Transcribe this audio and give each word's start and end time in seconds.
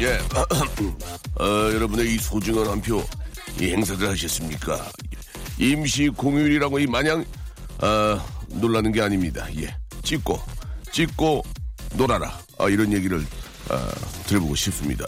예, 0.00 0.18
어, 1.40 1.70
여러분의 1.72 2.14
이 2.14 2.18
소중한 2.18 2.66
한 2.68 2.80
표, 2.82 3.02
이 3.60 3.70
행사를 3.70 4.08
하셨습니까? 4.08 4.84
임시 5.58 6.08
공휴일이라고 6.08 6.80
이 6.80 6.86
마냥, 6.86 7.24
어, 7.80 8.20
놀라는 8.48 8.90
게 8.92 9.00
아닙니다. 9.02 9.46
예, 9.60 9.74
찍고, 10.02 10.40
찍고, 10.90 11.44
놀아라. 11.94 12.36
아, 12.58 12.68
이런 12.68 12.92
얘기를, 12.92 13.18
어, 13.70 13.78
들어보고 14.26 14.54
싶습니다. 14.56 15.04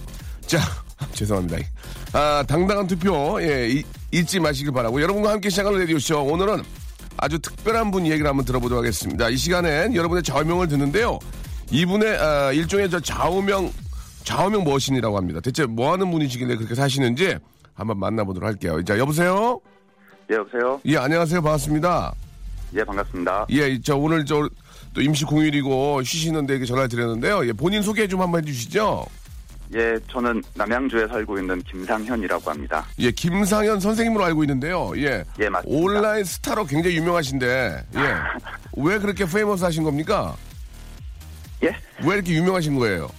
자, 0.46 0.60
죄송합니다. 1.14 1.58
아, 2.12 2.44
당당한 2.46 2.86
투표, 2.86 3.40
예, 3.42 3.70
이- 3.70 3.84
잊지 4.12 4.38
마시길 4.38 4.70
바라고. 4.72 5.00
여러분과 5.00 5.30
함께 5.30 5.48
시작하는 5.48 5.78
레디오쇼. 5.80 6.22
오늘은 6.24 6.62
아주 7.16 7.38
특별한 7.38 7.90
분 7.90 8.06
얘기를 8.06 8.26
한번 8.28 8.44
들어보도록 8.44 8.84
하겠습니다. 8.84 9.30
이 9.30 9.36
시간엔 9.36 9.94
여러분의 9.94 10.22
좌우명을 10.22 10.68
듣는데요. 10.68 11.18
이분의 11.70 12.18
아, 12.18 12.52
일종의 12.52 12.90
저 12.90 13.00
좌우명 13.00 13.72
좌우명 14.26 14.64
머신이라고 14.64 15.16
합니다. 15.16 15.40
대체 15.40 15.64
뭐 15.66 15.92
하는 15.92 16.10
분이시길래 16.10 16.56
그렇게 16.56 16.74
사시는지 16.74 17.36
한번 17.74 17.98
만나보도록 18.00 18.46
할게요. 18.46 18.82
자, 18.84 18.98
여보세요? 18.98 19.60
예, 20.30 20.34
여보세요? 20.34 20.80
예, 20.84 20.96
안녕하세요. 20.98 21.40
반갑습니다. 21.40 22.12
예, 22.74 22.84
반갑습니다. 22.84 23.46
예, 23.50 23.80
저 23.80 23.96
오늘 23.96 24.26
저 24.26 24.48
또 24.96 25.02
임시 25.02 25.26
공휴일이고 25.26 26.02
쉬시는데 26.04 26.54
이렇게 26.54 26.64
전화를 26.64 26.88
드렸는데요. 26.88 27.46
예, 27.46 27.52
본인 27.52 27.82
소개 27.82 28.08
좀 28.08 28.22
한번 28.22 28.40
해주시죠. 28.42 29.04
예, 29.74 29.94
저는 30.10 30.42
남양주에 30.54 31.06
살고 31.08 31.38
있는 31.38 31.60
김상현이라고 31.64 32.50
합니다. 32.50 32.86
예, 33.00 33.10
김상현 33.10 33.78
선생님으로 33.78 34.24
알고 34.24 34.42
있는데요. 34.44 34.92
예. 34.96 35.22
예, 35.38 35.48
맞습니다. 35.50 35.60
온라인 35.66 36.24
스타로 36.24 36.64
굉장히 36.64 36.96
유명하신데, 36.96 37.84
예. 37.94 38.14
왜 38.82 38.98
그렇게 38.98 39.26
famous 39.26 39.64
하신 39.64 39.82
겁니까? 39.84 40.34
예? 41.62 41.76
왜 42.02 42.14
이렇게 42.14 42.32
유명하신 42.32 42.76
거예요? 42.78 43.10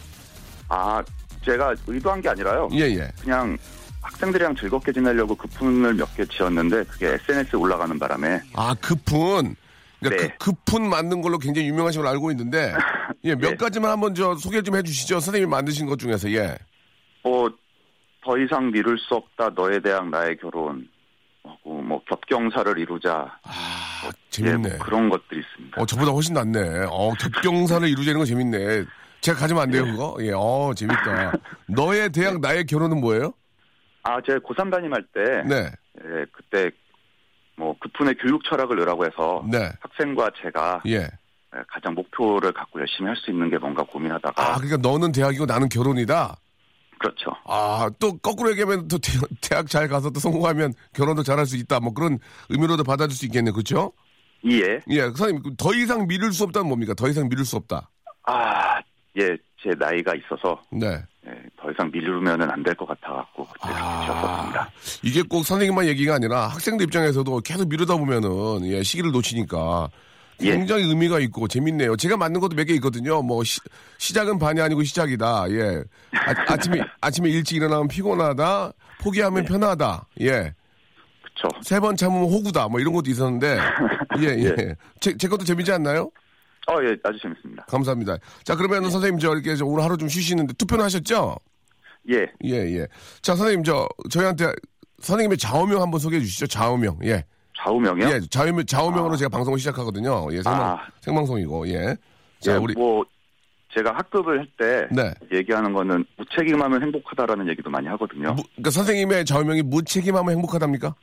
아, 0.69 1.03
제가 1.45 1.75
의도한 1.87 2.21
게 2.21 2.29
아니라요. 2.29 2.69
예, 2.73 2.79
예. 2.81 3.07
그냥 3.21 3.57
학생들이랑 4.01 4.55
즐겁게 4.55 4.91
지내려고 4.91 5.35
그품을 5.35 5.93
몇 5.95 6.07
개 6.15 6.25
지었는데 6.25 6.83
그게 6.85 7.07
SNS에 7.13 7.57
올라가는 7.57 7.97
바람에 7.97 8.41
아, 8.53 8.75
급푼. 8.81 9.55
그러니까 9.99 10.23
네. 10.27 10.35
그, 10.37 10.45
급푼 10.51 10.89
만든 10.89 11.21
걸로 11.21 11.37
굉장히 11.39 11.67
유명하신 11.69 12.01
걸로 12.01 12.11
알고 12.11 12.31
있는데, 12.31 12.73
예, 13.23 13.33
몇 13.35 13.51
예. 13.51 13.55
가지만 13.55 13.91
한번 13.91 14.13
저 14.13 14.35
소개 14.35 14.61
좀 14.61 14.75
해주시죠. 14.75 15.19
선생님이 15.19 15.49
만드신 15.49 15.87
것 15.87 15.97
중에서, 15.99 16.29
예. 16.31 16.55
뭐 17.23 17.49
더 18.23 18.37
이상 18.37 18.69
미룰 18.71 18.97
수 18.99 19.15
없다 19.15 19.51
너에 19.55 19.79
대한 19.79 20.09
나의 20.11 20.35
결혼 20.35 20.85
하고 21.45 21.81
뭐 21.81 22.01
겹경사를 22.09 22.77
이루자 22.77 23.25
아, 23.43 24.01
예, 24.05 24.09
재밌네. 24.31 24.67
뭐 24.69 24.77
그런 24.79 25.07
것들이 25.09 25.39
있습니다. 25.39 25.81
어, 25.81 25.85
저보다 25.85 26.11
훨씬 26.11 26.33
낫네. 26.33 26.87
어, 26.89 27.13
격경사를 27.13 27.87
이루자는 27.87 28.19
거 28.19 28.25
재밌네. 28.25 28.83
제가 29.21 29.39
가지면 29.39 29.63
안 29.63 29.71
돼요, 29.71 29.85
그거? 29.85 30.17
예, 30.21 30.31
어, 30.33 30.71
재밌다. 30.75 31.33
너의 31.67 32.11
대학, 32.11 32.39
나의 32.39 32.65
결혼은 32.65 33.01
뭐예요? 33.01 33.33
아, 34.03 34.21
제가 34.25 34.39
고3 34.39 34.71
담임할 34.71 35.05
때 35.13 35.43
네, 35.47 35.69
예, 36.03 36.25
그때 36.31 36.69
뭐 37.57 37.75
그분의 37.79 38.15
교육 38.21 38.41
철학을 38.45 38.77
넣으라고 38.77 39.05
해서 39.05 39.43
네, 39.51 39.69
학생과 39.81 40.29
제가 40.41 40.81
예. 40.87 40.95
예, 41.03 41.09
가장 41.67 41.93
목표를 41.93 42.53
갖고 42.53 42.79
열심히 42.79 43.07
할 43.07 43.15
수 43.17 43.31
있는 43.31 43.49
게 43.49 43.57
뭔가 43.57 43.83
고민하다가 43.83 44.41
아, 44.41 44.55
그러니까 44.55 44.77
너는 44.77 45.11
대학이고 45.11 45.45
나는 45.45 45.67
결혼이다? 45.67 46.37
그렇죠. 46.99 47.31
아, 47.45 47.89
또 47.99 48.17
거꾸로 48.17 48.49
얘기하면 48.51 48.87
또 48.87 48.97
대, 48.97 49.11
대학 49.41 49.67
잘 49.67 49.87
가서 49.87 50.09
또 50.09 50.19
성공하면 50.19 50.73
결혼도 50.93 51.23
잘할 51.23 51.45
수 51.45 51.55
있다. 51.57 51.79
뭐 51.79 51.93
그런 51.93 52.17
의미로도 52.49 52.83
받아줄 52.83 53.15
수 53.15 53.25
있겠네. 53.25 53.51
그렇죠? 53.51 53.91
이에 54.43 54.79
예, 54.89 55.01
선생님, 55.01 55.55
더 55.57 55.73
이상 55.73 56.07
미룰 56.07 56.31
수 56.33 56.43
없다는 56.45 56.67
뭡니까? 56.67 56.93
더 56.95 57.07
이상 57.07 57.27
미룰 57.29 57.43
수 57.45 57.55
없다. 57.57 57.89
아, 58.25 58.79
예, 59.17 59.35
제 59.61 59.69
나이가 59.77 60.13
있어서 60.15 60.61
네. 60.71 60.87
예, 61.25 61.31
더 61.59 61.71
이상 61.71 61.89
미루면은 61.91 62.49
안 62.51 62.63
될 62.63 62.75
것 62.75 62.85
같아갖고 62.87 63.45
그때 63.47 63.73
아. 63.73 64.05
지었었습니다. 64.05 64.71
이게 65.03 65.21
꼭 65.23 65.43
선생님만 65.43 65.87
얘기가 65.87 66.15
아니라 66.15 66.47
학생들 66.47 66.85
입장에서도 66.85 67.39
계속 67.41 67.67
미루다 67.67 67.97
보면은 67.97 68.65
예, 68.67 68.83
시기를 68.83 69.11
놓치니까 69.11 69.89
예. 70.41 70.51
굉장히 70.51 70.83
의미가 70.83 71.19
있고 71.19 71.47
재밌네요. 71.47 71.95
제가 71.95 72.15
만든 72.15 72.39
것도 72.39 72.55
몇 72.55 72.65
개 72.65 72.73
있거든요. 72.75 73.23
뭐 73.23 73.43
시, 73.43 73.59
작은 74.13 74.37
반이 74.37 74.61
아니고 74.61 74.83
시작이다. 74.83 75.45
예. 75.49 75.83
아, 76.13 76.33
아침에 76.53 76.81
아침에 77.01 77.29
일찍 77.29 77.55
일어나면 77.57 77.87
피곤하다. 77.87 78.71
포기하면 79.01 79.43
네. 79.43 79.49
편하다. 79.49 80.05
예. 80.21 80.53
그쵸. 81.23 81.47
세번 81.63 81.95
참으면 81.97 82.29
호구다. 82.29 82.67
뭐 82.67 82.79
이런 82.79 82.93
것도 82.93 83.09
있었는데 83.09 83.57
예, 84.21 84.27
예. 84.27 84.55
예. 84.59 84.75
제, 84.99 85.17
제 85.17 85.27
것도 85.27 85.43
재밌지 85.43 85.71
않나요? 85.71 86.11
어, 86.67 86.83
예, 86.83 86.97
아주 87.03 87.17
재밌습니다. 87.21 87.63
감사합니다. 87.65 88.17
자, 88.43 88.55
그러면 88.55 88.83
네. 88.83 88.89
선생님 88.89 89.19
저 89.19 89.33
이렇게 89.33 89.55
저 89.55 89.65
오늘 89.65 89.83
하루 89.83 89.97
좀 89.97 90.09
쉬시는데 90.09 90.53
투표는 90.53 90.83
하셨죠? 90.85 91.35
예, 92.11 92.25
예, 92.43 92.55
예. 92.77 92.87
자, 93.21 93.35
선생님 93.35 93.63
저 93.63 93.87
저희한테 94.09 94.51
선생님의 94.99 95.37
좌우명 95.37 95.81
한번 95.81 95.99
소개해 95.99 96.21
주시죠. 96.21 96.47
좌우명. 96.47 96.99
예. 97.03 97.23
좌우명이요? 97.63 98.07
예, 98.09 98.19
좌우명, 98.29 98.65
좌우명으로 98.65 99.15
제가 99.15 99.29
방송을 99.29 99.57
시작하거든요. 99.59 100.27
예, 100.31 100.43
생방, 100.43 100.61
아. 100.61 100.77
생방송이고, 101.01 101.67
예. 101.69 101.95
자, 102.39 102.53
예, 102.53 102.57
우리, 102.57 102.73
뭐 102.75 103.03
제가 103.73 103.95
학급을 103.95 104.39
할 104.39 104.47
때 104.57 104.87
네. 104.91 105.13
얘기하는 105.33 105.73
거는 105.73 106.05
무책임하면 106.17 106.81
행복하다라는 106.83 107.49
얘기도 107.49 107.69
많이 107.69 107.87
하거든요. 107.87 108.33
무, 108.33 108.43
그러니까 108.55 108.69
선생님의 108.71 109.25
좌우명이 109.25 109.63
무책임하면 109.63 110.35
행복하답니까? 110.35 110.95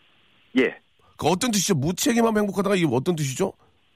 예. 0.58 0.76
그 1.16 1.26
어떤 1.26 1.50
뜻이죠? 1.50 1.74
무책임하면 1.74 2.42
행복하다가 2.42 2.76
이게 2.76 2.86
어떤 2.90 3.16
뜻이죠? 3.16 3.52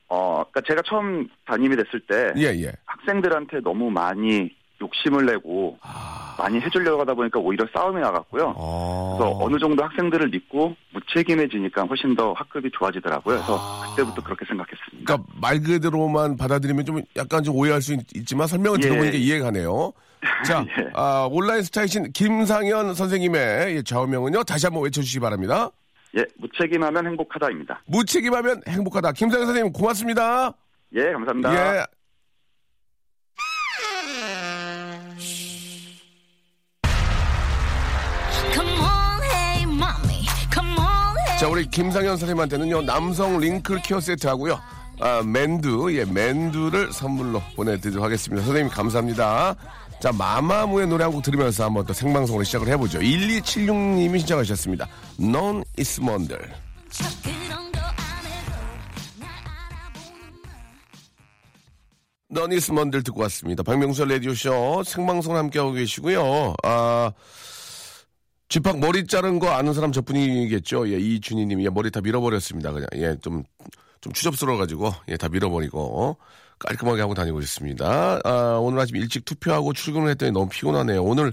어, 0.09 0.45
그러니까 0.51 0.61
제가 0.67 0.83
처음 0.87 1.29
담임이 1.47 1.77
됐을 1.77 2.01
때 2.01 2.33
예, 2.37 2.47
예. 2.65 2.73
학생들한테 2.87 3.61
너무 3.61 3.91
많이 3.91 4.51
욕심을 4.81 5.27
내고 5.27 5.77
아, 5.83 6.37
많이 6.39 6.61
해주려고 6.61 7.01
하다 7.01 7.15
보니까 7.15 7.41
오히려 7.41 7.67
싸움이 7.75 8.01
나갔고요. 8.01 8.55
아. 8.57 9.17
그래서 9.19 9.39
어느 9.41 9.59
정도 9.59 9.85
학생들을 9.85 10.29
믿고 10.29 10.75
무책임해지니까 10.93 11.83
훨씬 11.83 12.15
더 12.15 12.33
학급이 12.33 12.71
좋아지더라고요. 12.73 13.37
그래서 13.37 13.59
아. 13.59 13.91
그때부터 13.91 14.23
그렇게 14.23 14.45
생각했습니다. 14.47 15.05
그러니까 15.05 15.33
말 15.41 15.61
그대로만 15.61 16.37
받아들이면 16.37 16.85
좀 16.85 17.03
약간 17.17 17.43
좀 17.43 17.57
오해할 17.57 17.83
수 17.83 17.95
있, 17.95 18.27
지만 18.27 18.47
설명을 18.47 18.79
예. 18.79 18.89
들어보니까 18.89 19.17
이해가 19.17 19.47
가네요. 19.47 19.93
자, 20.45 20.65
예. 20.79 20.91
아, 20.95 21.29
온라인 21.31 21.63
스타이신 21.63 22.13
김상현 22.13 22.95
선생님의 22.95 23.79
이 23.79 23.85
좌우명은요, 23.85 24.45
다시 24.45 24.67
한번 24.67 24.85
외쳐주시기 24.85 25.21
바랍니다. 25.21 25.71
예, 26.17 26.25
무책임하면 26.37 27.07
행복하다입니다. 27.07 27.83
무책임하면 27.87 28.63
행복하다. 28.67 29.13
김상현 29.13 29.47
선생님 29.47 29.73
고맙습니다. 29.73 30.55
예, 30.95 31.13
감사합니다. 31.13 31.55
예. 31.77 31.87
자, 41.39 41.47
우리 41.47 41.65
김상현 41.69 42.17
선생님한테는요, 42.17 42.83
남성 42.83 43.39
링클 43.39 43.83
케어 43.85 44.01
세트 44.01 44.27
하고요, 44.27 44.59
아, 44.99 45.23
맨두, 45.25 45.97
예, 45.97 46.05
맨두를 46.05 46.93
선물로 46.93 47.41
보내드리도록 47.55 48.05
하겠습니다. 48.05 48.45
선생님, 48.45 48.73
감사합니다. 48.73 49.55
자, 50.01 50.13
마마무의 50.13 50.87
노래 50.87 51.03
한 51.05 51.13
곡 51.13 51.23
들으면서 51.23 51.65
한번 51.65 51.85
또 51.85 51.93
생방송으로 51.93 52.45
시작을 52.45 52.69
해보죠. 52.69 53.01
1276님이 53.01 54.19
신청하셨습니다. 54.21 54.87
Non 55.19 55.65
is. 55.79 56.01
그런 56.01 57.73
거안 57.73 57.89
해도 58.25 58.53
날 59.19 59.29
알아보는 59.29 60.39
너니스 62.29 62.71
먼들 62.73 63.03
듣고 63.03 63.23
왔습니다. 63.23 63.63
박명수 63.65 64.05
라디오쇼 64.05 64.85
생방송 64.85 65.37
함께하고 65.37 65.73
계시고요. 65.73 66.55
아, 66.63 67.11
집합 68.49 68.79
머리 68.79 69.07
자른 69.07 69.39
거 69.41 69.51
아는 69.51 69.75
사람 69.75 69.91
저뿐이겠죠. 69.93 70.89
예, 70.93 70.99
이준희 70.99 71.47
님이 71.47 71.65
예, 71.65 71.71
머리 71.71 71.91
다 71.91 72.01
밀어버렸습니다. 72.01 72.71
그냥. 72.73 72.87
예, 72.97 73.17
좀, 73.21 73.43
좀 74.01 74.13
추접스러워가지고, 74.13 74.93
예, 75.09 75.17
다 75.17 75.29
밀어버리고, 75.29 76.17
깔끔하게 76.59 77.01
하고 77.01 77.15
다니고 77.15 77.41
있습니다. 77.41 78.21
아, 78.25 78.59
오늘 78.61 78.81
아침 78.81 78.97
일찍 78.97 79.25
투표하고 79.25 79.73
출근을 79.73 80.09
했더니 80.11 80.33
너무 80.33 80.49
피곤하네요. 80.49 81.03
오늘 81.03 81.33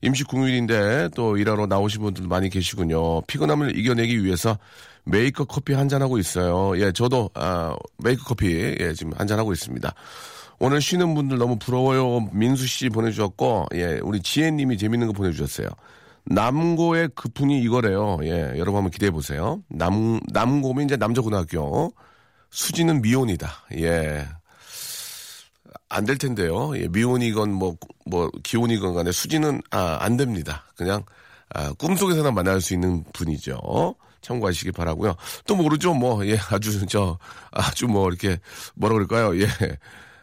임시 0.00 0.24
공휴일인데 0.24 1.10
또 1.14 1.36
일하러 1.36 1.66
나오신 1.66 2.02
분들 2.02 2.26
많이 2.26 2.48
계시군요. 2.50 3.20
피곤함을 3.22 3.76
이겨내기 3.78 4.24
위해서 4.24 4.58
메이커 5.04 5.44
커피 5.44 5.72
한 5.74 5.88
잔 5.88 6.00
하고 6.02 6.18
있어요. 6.18 6.78
예, 6.80 6.92
저도, 6.92 7.28
아, 7.34 7.76
메이커 7.98 8.24
커피, 8.24 8.76
예, 8.80 8.92
지금 8.94 9.12
한 9.16 9.26
잔 9.26 9.38
하고 9.38 9.52
있습니다. 9.52 9.92
오늘 10.60 10.80
쉬는 10.80 11.14
분들 11.14 11.38
너무 11.38 11.58
부러워요. 11.58 12.28
민수 12.32 12.66
씨 12.66 12.88
보내주셨고, 12.88 13.66
예, 13.74 13.98
우리 14.02 14.20
지혜님이 14.22 14.78
재밌는 14.78 15.08
거 15.08 15.12
보내주셨어요. 15.12 15.68
남고의 16.26 17.10
급훈이 17.16 17.60
이거래요. 17.62 18.18
예, 18.22 18.52
여러분 18.56 18.76
한번 18.76 18.90
기대해 18.90 19.10
보세요. 19.10 19.60
남, 19.68 20.20
남고면 20.32 20.84
이제 20.84 20.96
남자고등학교. 20.96 21.92
수지는 22.50 23.02
미혼이다. 23.02 23.48
예. 23.78 24.28
안 25.92 26.06
될 26.06 26.16
텐데요. 26.18 26.76
예, 26.76 26.88
미혼이건 26.88 27.52
뭐, 27.52 27.76
뭐, 28.06 28.30
기혼이건 28.42 28.94
간에 28.94 29.12
수지는, 29.12 29.60
아, 29.70 29.98
안 30.00 30.16
됩니다. 30.16 30.64
그냥, 30.76 31.04
아, 31.54 31.72
꿈속에서나 31.74 32.30
만날 32.30 32.60
수 32.60 32.72
있는 32.74 33.04
분이죠. 33.12 33.94
참고하시기 34.22 34.72
바라고요 34.72 35.16
또 35.46 35.56
모르죠. 35.56 35.94
뭐, 35.94 36.24
예, 36.26 36.38
아주, 36.50 36.86
저, 36.86 37.18
아주 37.50 37.86
뭐, 37.86 38.08
이렇게, 38.08 38.38
뭐라 38.74 38.94
그럴까요. 38.94 39.38
예. 39.40 39.46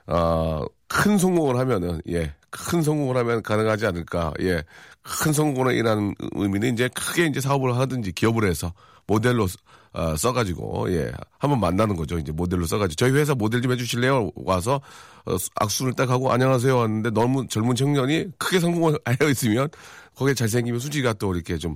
어, 0.08 0.64
큰 0.88 1.18
성공을 1.18 1.58
하면은, 1.60 2.02
예, 2.10 2.34
큰 2.50 2.82
성공을 2.82 3.16
하면 3.18 3.44
가능하지 3.44 3.86
않을까. 3.86 4.34
예, 4.42 4.64
큰 5.04 5.34
성공을 5.34 5.76
이라는 5.76 6.16
의미는 6.34 6.74
이제 6.74 6.90
크게 6.96 7.28
이제 7.28 7.40
사업을 7.42 7.78
하든지 7.78 8.12
기업을 8.14 8.50
해서 8.50 8.74
모델로 9.10 9.48
어, 9.92 10.16
써가지고, 10.16 10.94
예, 10.94 11.12
한번 11.40 11.60
만나는 11.60 11.96
거죠. 11.96 12.20
이제 12.20 12.32
모델로 12.32 12.68
써가지고. 12.68 12.96
저희 12.96 13.12
회사 13.20 13.34
모델 13.34 13.60
좀 13.60 13.72
해주실래요? 13.72 14.30
와서, 14.36 14.80
어, 15.26 15.36
악수를 15.56 15.94
딱 15.94 16.12
하고, 16.12 16.32
안녕하세요. 16.32 16.78
왔는데 16.78 17.10
너무 17.10 17.48
젊은 17.48 17.76
청년이 17.76 18.28
크게 18.38 18.60
성공을 18.60 19.00
하여 19.20 19.30
있으면, 19.32 19.68
거기에 20.16 20.36
잘생기면 20.36 20.80
수지가 20.80 21.14
또 21.14 21.34
이렇게 21.34 21.58
좀, 21.58 21.76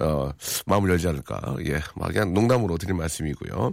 어, 0.00 0.30
마음을 0.66 0.90
열지 0.90 1.06
않을까. 1.06 1.40
예, 1.66 1.80
막 1.94 2.08
그냥 2.08 2.34
농담으로 2.34 2.76
드린 2.78 2.96
말씀이고요. 2.96 3.72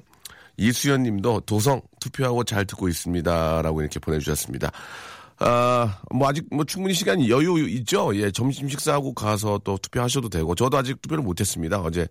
이수연 0.58 1.02
님도 1.02 1.42
도성 1.48 1.82
투표하고 2.00 2.44
잘 2.44 2.66
듣고 2.66 2.90
있습니다. 2.90 3.62
라고 3.64 3.82
이렇게 3.82 4.00
보내주셨습니다. 4.00 4.70
아, 5.40 6.00
뭐 6.14 6.28
아직 6.28 6.46
뭐 6.52 6.64
충분히 6.66 6.94
시간이 6.94 7.30
여유 7.32 7.68
있죠? 7.70 8.16
예, 8.16 8.30
점심 8.30 8.70
식사하고 8.70 9.16
가서 9.16 9.60
또 9.64 9.80
투표하셔도 9.82 10.30
되고, 10.30 10.54
저도 10.54 10.78
아직 10.78 11.02
투표를 11.02 11.24
못했습니다. 11.24 11.80
어제, 11.80 12.08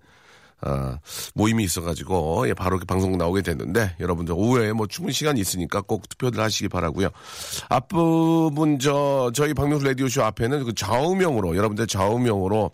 아, 0.61 0.99
모임이 1.35 1.63
있어가지고, 1.65 2.49
예, 2.49 2.55
바로 2.55 2.79
방송 2.87 3.17
나오게 3.17 3.43
됐는데, 3.43 3.95
여러분들 4.01 4.35
오후에 4.37 4.73
뭐 4.73 4.87
충분히 4.87 5.13
시간이 5.13 5.41
있으니까 5.41 5.83
꼭 5.83 6.09
투표들 6.09 6.41
하시기 6.41 6.69
바라고요 6.69 7.11
앞부분 7.69 8.81
저, 8.81 9.31
저희 9.35 9.55
박명수 9.55 9.87
라디오쇼 9.87 10.25
앞에는 10.25 10.65
그 10.65 10.75
좌우명으로, 10.75 11.57
여러분들 11.57 11.87
좌우명으로 11.87 12.73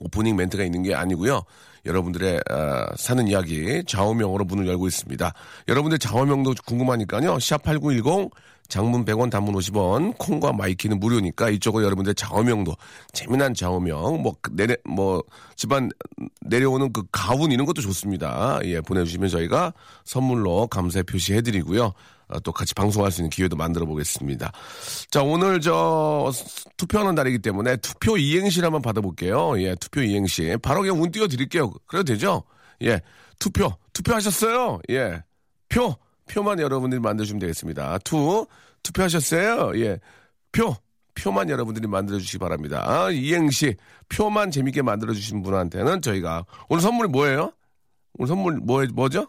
오프닝 0.00 0.34
멘트가 0.36 0.64
있는 0.64 0.82
게 0.82 0.94
아니고요. 0.94 1.42
여러분들의 1.86 2.40
어, 2.50 2.86
사는 2.96 3.26
이야기 3.28 3.82
좌우명으로 3.86 4.44
문을 4.44 4.66
열고 4.66 4.86
있습니다. 4.86 5.32
여러분들 5.68 5.98
좌우명도 5.98 6.54
궁금하니까요. 6.66 7.36
샵8910 7.36 8.30
장문 8.68 9.04
100원 9.04 9.30
단문 9.30 9.54
50원 9.54 10.16
콩과 10.18 10.52
마이K는 10.52 10.98
무료니까 10.98 11.50
이쪽으로 11.50 11.84
여러분들 11.84 12.14
좌우명도 12.14 12.74
재미난 13.12 13.52
좌우명 13.52 14.22
뭐 14.22 14.34
내려 14.52 14.74
뭐 14.84 15.22
집안 15.54 15.90
내려오는 16.40 16.92
그 16.92 17.02
가훈 17.12 17.52
이런 17.52 17.66
것도 17.66 17.82
좋습니다. 17.82 18.58
예 18.64 18.80
보내주시면 18.80 19.28
저희가 19.28 19.74
선물로 20.04 20.68
감사의 20.68 21.04
표시해 21.04 21.42
드리고요. 21.42 21.92
어, 22.34 22.40
또 22.40 22.52
같이 22.52 22.74
방송할 22.74 23.12
수 23.12 23.20
있는 23.20 23.30
기회도 23.30 23.56
만들어 23.56 23.86
보겠습니다. 23.86 24.52
자, 25.10 25.22
오늘 25.22 25.60
저 25.60 26.32
투표하는 26.76 27.14
날이기 27.14 27.38
때문에 27.38 27.76
투표 27.76 28.16
이행시를 28.16 28.66
한번 28.66 28.82
받아볼게요. 28.82 29.60
예, 29.62 29.76
투표 29.76 30.02
이행시. 30.02 30.56
바로 30.60 30.80
그냥 30.82 31.00
운 31.00 31.10
띄워 31.10 31.28
드릴게요. 31.28 31.72
그래도 31.86 32.12
되죠? 32.12 32.42
예, 32.82 33.00
투표. 33.38 33.72
투표하셨어요? 33.92 34.80
예, 34.90 35.22
표. 35.68 35.94
표만 36.26 36.58
여러분들이 36.58 37.00
만들어주면 37.00 37.38
되겠습니다. 37.40 37.98
투. 37.98 38.46
투표하셨어요? 38.82 39.72
예, 39.76 40.00
표. 40.52 40.74
표만 41.14 41.48
여러분들이 41.48 41.86
만들어주시기 41.86 42.38
바랍니다. 42.38 42.82
아, 42.84 43.10
이행시. 43.10 43.76
표만 44.08 44.50
재밌게 44.50 44.82
만들어주신 44.82 45.42
분한테는 45.42 46.02
저희가 46.02 46.44
오늘 46.68 46.82
선물이 46.82 47.08
뭐예요? 47.10 47.52
오늘 48.14 48.28
선물 48.28 48.54
뭐, 48.56 48.84
뭐죠? 48.92 49.28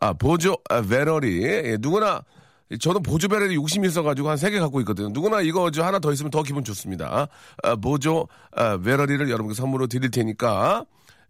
아, 0.00 0.12
보조 0.12 0.56
아, 0.70 0.80
배터리. 0.82 1.42
예, 1.42 1.76
누구나 1.80 2.22
저도 2.80 3.00
보조 3.00 3.28
배터리 3.28 3.54
욕심이 3.54 3.88
있어가지고 3.88 4.28
한 4.28 4.36
세 4.36 4.50
개 4.50 4.58
갖고 4.58 4.80
있거든요. 4.80 5.08
누구나 5.10 5.40
이거 5.40 5.70
저 5.70 5.84
하나 5.84 5.98
더 5.98 6.12
있으면 6.12 6.30
더 6.30 6.42
기분 6.42 6.64
좋습니다. 6.64 7.28
아, 7.62 7.76
보조 7.76 8.28
아, 8.54 8.76
배터리를 8.78 9.28
여러분께 9.30 9.54
선물로 9.54 9.86
드릴 9.86 10.10
테니까 10.10 10.84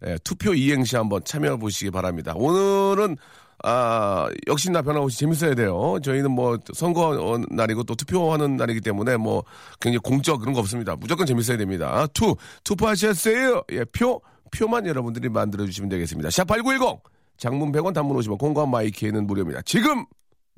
예, 0.05 0.17
투표 0.23 0.53
이행시 0.53 0.95
한번 0.95 1.23
참여해 1.23 1.57
보시기 1.57 1.91
바랍니다. 1.91 2.33
오늘은 2.35 3.17
아, 3.63 4.29
역시나 4.47 4.81
변함없이 4.81 5.17
재밌어야 5.19 5.53
돼요. 5.55 5.97
저희는 6.01 6.31
뭐 6.31 6.57
선거 6.73 7.39
날이고 7.51 7.83
또 7.83 7.95
투표하는 7.95 8.55
날이기 8.55 8.79
때문에 8.81 9.17
뭐 9.17 9.43
굉장히 9.81 9.99
공적 9.99 10.39
그런 10.39 10.53
거 10.53 10.61
없습니다. 10.61 10.95
무조건 10.95 11.25
재밌어야 11.25 11.57
됩니다. 11.57 12.07
투, 12.13 12.35
투표하셨어요? 12.63 13.63
예, 13.73 13.83
표, 13.85 14.21
표만 14.51 14.87
여러분들이 14.87 15.27
만들어주시면 15.29 15.89
되겠습니다. 15.89 16.29
샵8910! 16.29 16.99
장문 17.39 17.71
100원 17.71 17.93
단문 17.93 18.17
50원 18.17 18.37
콩과 18.37 18.65
마이케이는 18.65 19.25
무료입니다. 19.25 19.61
지금 19.63 20.05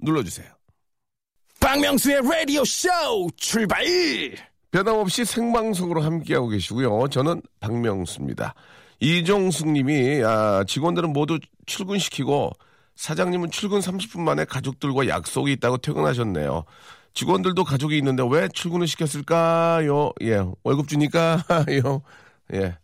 눌러주세요. 0.01 0.48
박명수의 1.60 2.22
라디오 2.24 2.66
쇼 2.66 2.89
출발! 3.38 3.86
변함없이 4.72 5.24
생방송으로 5.25 6.01
함께하고 6.01 6.48
계시고요. 6.48 7.07
저는 7.10 7.42
박명수입니다. 7.60 8.56
이종숙 9.00 9.69
님이 9.69 10.24
아, 10.24 10.63
직원들은 10.68 11.13
모두 11.13 11.39
출근시키고 11.66 12.51
사장님은 12.95 13.51
출근 13.51 13.80
30분 13.80 14.22
만에 14.22 14.45
가족들과 14.45 15.07
약속이 15.07 15.51
있다고 15.54 15.77
퇴근하셨네요. 15.77 16.63
직원들도 17.13 17.63
가족이 17.63 17.98
있는데 17.98 18.24
왜 18.29 18.48
출근을 18.48 18.88
시켰을까요? 18.88 20.13
예, 20.22 20.44
월급 20.63 20.88
주니까요. 20.88 22.01
예. 22.53 22.77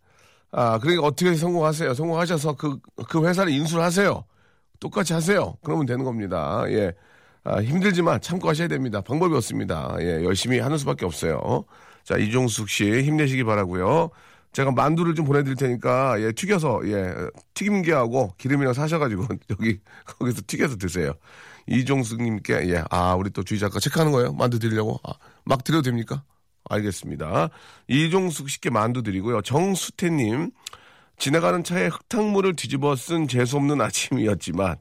아, 0.50 0.78
그러니까 0.78 1.06
어떻게 1.06 1.34
성공하세요? 1.34 1.94
성공하셔서 1.94 2.54
그, 2.54 2.78
그 3.08 3.26
회사를 3.26 3.52
인수를 3.52 3.82
하세요. 3.82 4.24
똑같이 4.80 5.12
하세요. 5.12 5.56
그러면 5.62 5.86
되는 5.86 6.04
겁니다. 6.04 6.64
예. 6.68 6.92
아, 7.44 7.60
힘들지만 7.62 8.20
참고 8.20 8.48
하셔야 8.48 8.68
됩니다. 8.68 9.00
방법이 9.00 9.34
없습니다. 9.36 9.96
예, 10.00 10.24
열심히 10.24 10.58
하는 10.58 10.76
수밖에 10.78 11.04
없어요. 11.06 11.64
자, 12.04 12.16
이종숙 12.16 12.68
씨 12.68 13.02
힘내시기 13.02 13.44
바라고요 13.44 14.10
제가 14.52 14.70
만두를 14.72 15.14
좀 15.14 15.26
보내드릴 15.26 15.56
테니까, 15.56 16.20
예, 16.20 16.32
튀겨서, 16.32 16.80
예, 16.84 17.14
튀김기하고 17.54 18.32
기름이랑 18.38 18.72
사셔가지고, 18.72 19.26
여기, 19.50 19.80
거기서 20.04 20.42
튀겨서 20.46 20.76
드세요. 20.76 21.12
이종숙님께, 21.66 22.70
예, 22.70 22.82
아, 22.90 23.14
우리 23.14 23.30
또 23.30 23.42
주희 23.42 23.58
작가 23.58 23.78
체크하는 23.78 24.10
거예요? 24.12 24.32
만두 24.32 24.58
드리려고? 24.58 24.98
아, 25.04 25.12
막 25.44 25.64
드려도 25.64 25.82
됩니까? 25.82 26.22
알겠습니다. 26.68 27.50
이종숙 27.88 28.50
씨께 28.50 28.70
만두 28.70 29.02
드리고요. 29.02 29.42
정수태님, 29.42 30.50
지나가는 31.18 31.64
차에 31.64 31.88
흙탕물을 31.88 32.54
뒤집어 32.56 32.94
쓴 32.96 33.26
재수없는 33.28 33.80
아침이었지만, 33.80 34.76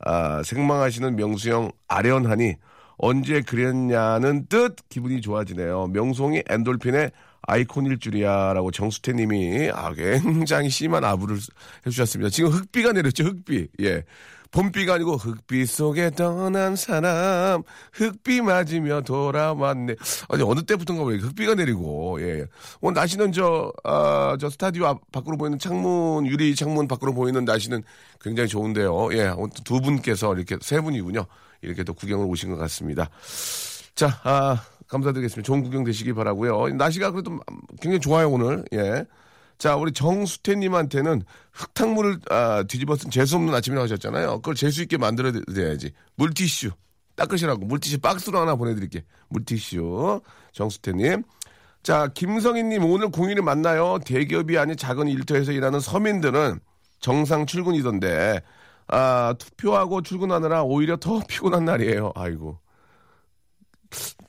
아, 0.00 0.42
생망하시는 0.42 1.16
명수형 1.16 1.70
아련하니 1.88 2.54
언제 2.98 3.40
그랬냐는 3.42 4.46
뜻 4.46 4.76
기분이 4.88 5.20
좋아지네요. 5.20 5.88
명송이 5.88 6.42
엔돌핀의 6.48 7.10
아이콘일 7.46 7.98
줄이야라고 7.98 8.70
정수태님이 8.70 9.70
아 9.72 9.92
굉장히 9.94 10.68
심한 10.70 11.04
아부를 11.04 11.38
해주셨습니다. 11.86 12.30
지금 12.30 12.50
흑비가 12.50 12.92
내렸죠 12.92 13.24
흑비. 13.24 13.68
예. 13.82 14.04
봄비가 14.52 14.94
아니고 14.94 15.16
흑비 15.16 15.66
속에 15.66 16.10
떠난 16.10 16.76
사람 16.76 17.62
흑비 17.92 18.40
맞으며 18.40 19.02
돌아왔네. 19.02 19.96
아니 20.28 20.42
어느 20.42 20.62
때부터인가 20.62 21.04
왜 21.04 21.16
흑비가 21.18 21.54
내리고 21.54 22.18
예. 22.22 22.46
오늘 22.80 22.94
날씨는 22.94 23.32
저, 23.32 23.72
아, 23.84 24.36
저 24.40 24.48
스타디오 24.48 24.86
앞, 24.86 25.00
밖으로 25.12 25.36
보이는 25.36 25.58
창문 25.58 26.26
유리 26.26 26.54
창문 26.54 26.88
밖으로 26.88 27.12
보이는 27.12 27.44
날씨는 27.44 27.82
굉장히 28.20 28.48
좋은데요. 28.48 29.12
예. 29.12 29.30
두 29.64 29.80
분께서 29.80 30.34
이렇게 30.34 30.56
세 30.62 30.80
분이군요. 30.80 31.26
이렇게 31.62 31.84
또 31.84 31.92
구경을 31.92 32.26
오신 32.26 32.50
것 32.50 32.56
같습니다. 32.56 33.10
자, 33.94 34.20
아, 34.24 34.62
감사드리겠습니다. 34.88 35.46
좋은 35.46 35.62
구경 35.62 35.84
되시기 35.84 36.12
바라고요. 36.12 36.68
날씨가 36.74 37.10
그래도 37.10 37.38
굉장히 37.80 38.00
좋아요 38.00 38.30
오늘. 38.30 38.64
예. 38.72 39.04
자, 39.58 39.76
우리 39.76 39.92
정수태님한테는 39.92 41.22
흙탕물을 41.52 42.20
아, 42.30 42.62
뒤집어 42.68 42.96
쓴 42.96 43.10
재수 43.10 43.36
없는 43.36 43.54
아침이라고 43.54 43.84
하셨잖아요. 43.84 44.36
그걸 44.36 44.54
재수 44.54 44.82
있게 44.82 44.98
만들어야지. 44.98 45.92
물티슈. 46.16 46.70
닦으시라고 47.16 47.64
물티슈 47.64 48.00
박스로 48.00 48.38
하나 48.38 48.54
보내드릴게. 48.56 49.04
물티슈. 49.28 50.20
정수태님. 50.52 51.22
자, 51.82 52.08
김성희님 52.08 52.84
오늘 52.84 53.10
공휴일 53.10 53.40
맞나요? 53.42 53.98
대기업이 54.04 54.58
아닌 54.58 54.76
작은 54.76 55.08
일터에서 55.08 55.52
일하는 55.52 55.80
서민들은 55.80 56.58
정상 56.98 57.46
출근이던데, 57.46 58.42
아, 58.88 59.34
투표하고 59.38 60.02
출근하느라 60.02 60.64
오히려 60.64 60.96
더 60.96 61.20
피곤한 61.28 61.64
날이에요. 61.64 62.12
아이고. 62.14 62.58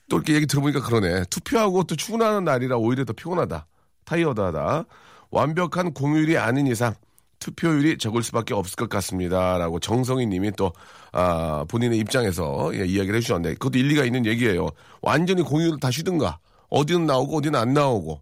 또 0.08 0.16
이렇게 0.16 0.34
얘기 0.34 0.46
들어보니까 0.46 0.80
그러네. 0.82 1.24
투표하고 1.30 1.84
또 1.84 1.96
출근하는 1.96 2.44
날이라 2.44 2.76
오히려 2.76 3.04
더 3.04 3.12
피곤하다. 3.12 3.66
타이어드하다. 4.04 4.84
완벽한 5.30 5.92
공휴일이 5.92 6.38
아닌 6.38 6.66
이상 6.66 6.94
투표율이 7.40 7.98
적을 7.98 8.22
수밖에 8.22 8.54
없을 8.54 8.76
것 8.76 8.88
같습니다. 8.88 9.58
라고 9.58 9.78
정성희 9.78 10.26
님이 10.26 10.50
또, 10.56 10.72
아, 11.12 11.64
본인의 11.68 11.98
입장에서 11.98 12.70
예, 12.74 12.84
이야기를 12.84 13.16
해주셨는데, 13.16 13.54
그것도 13.54 13.78
일리가 13.78 14.04
있는 14.04 14.26
얘기예요. 14.26 14.68
완전히 15.02 15.42
공휴일을 15.42 15.78
다 15.78 15.90
쉬든가, 15.90 16.38
어디는 16.70 17.06
나오고 17.06 17.36
어디는 17.38 17.58
안 17.60 17.74
나오고, 17.74 18.20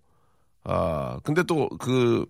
아, 0.64 1.18
근데 1.24 1.42
또 1.44 1.68
그, 1.78 2.26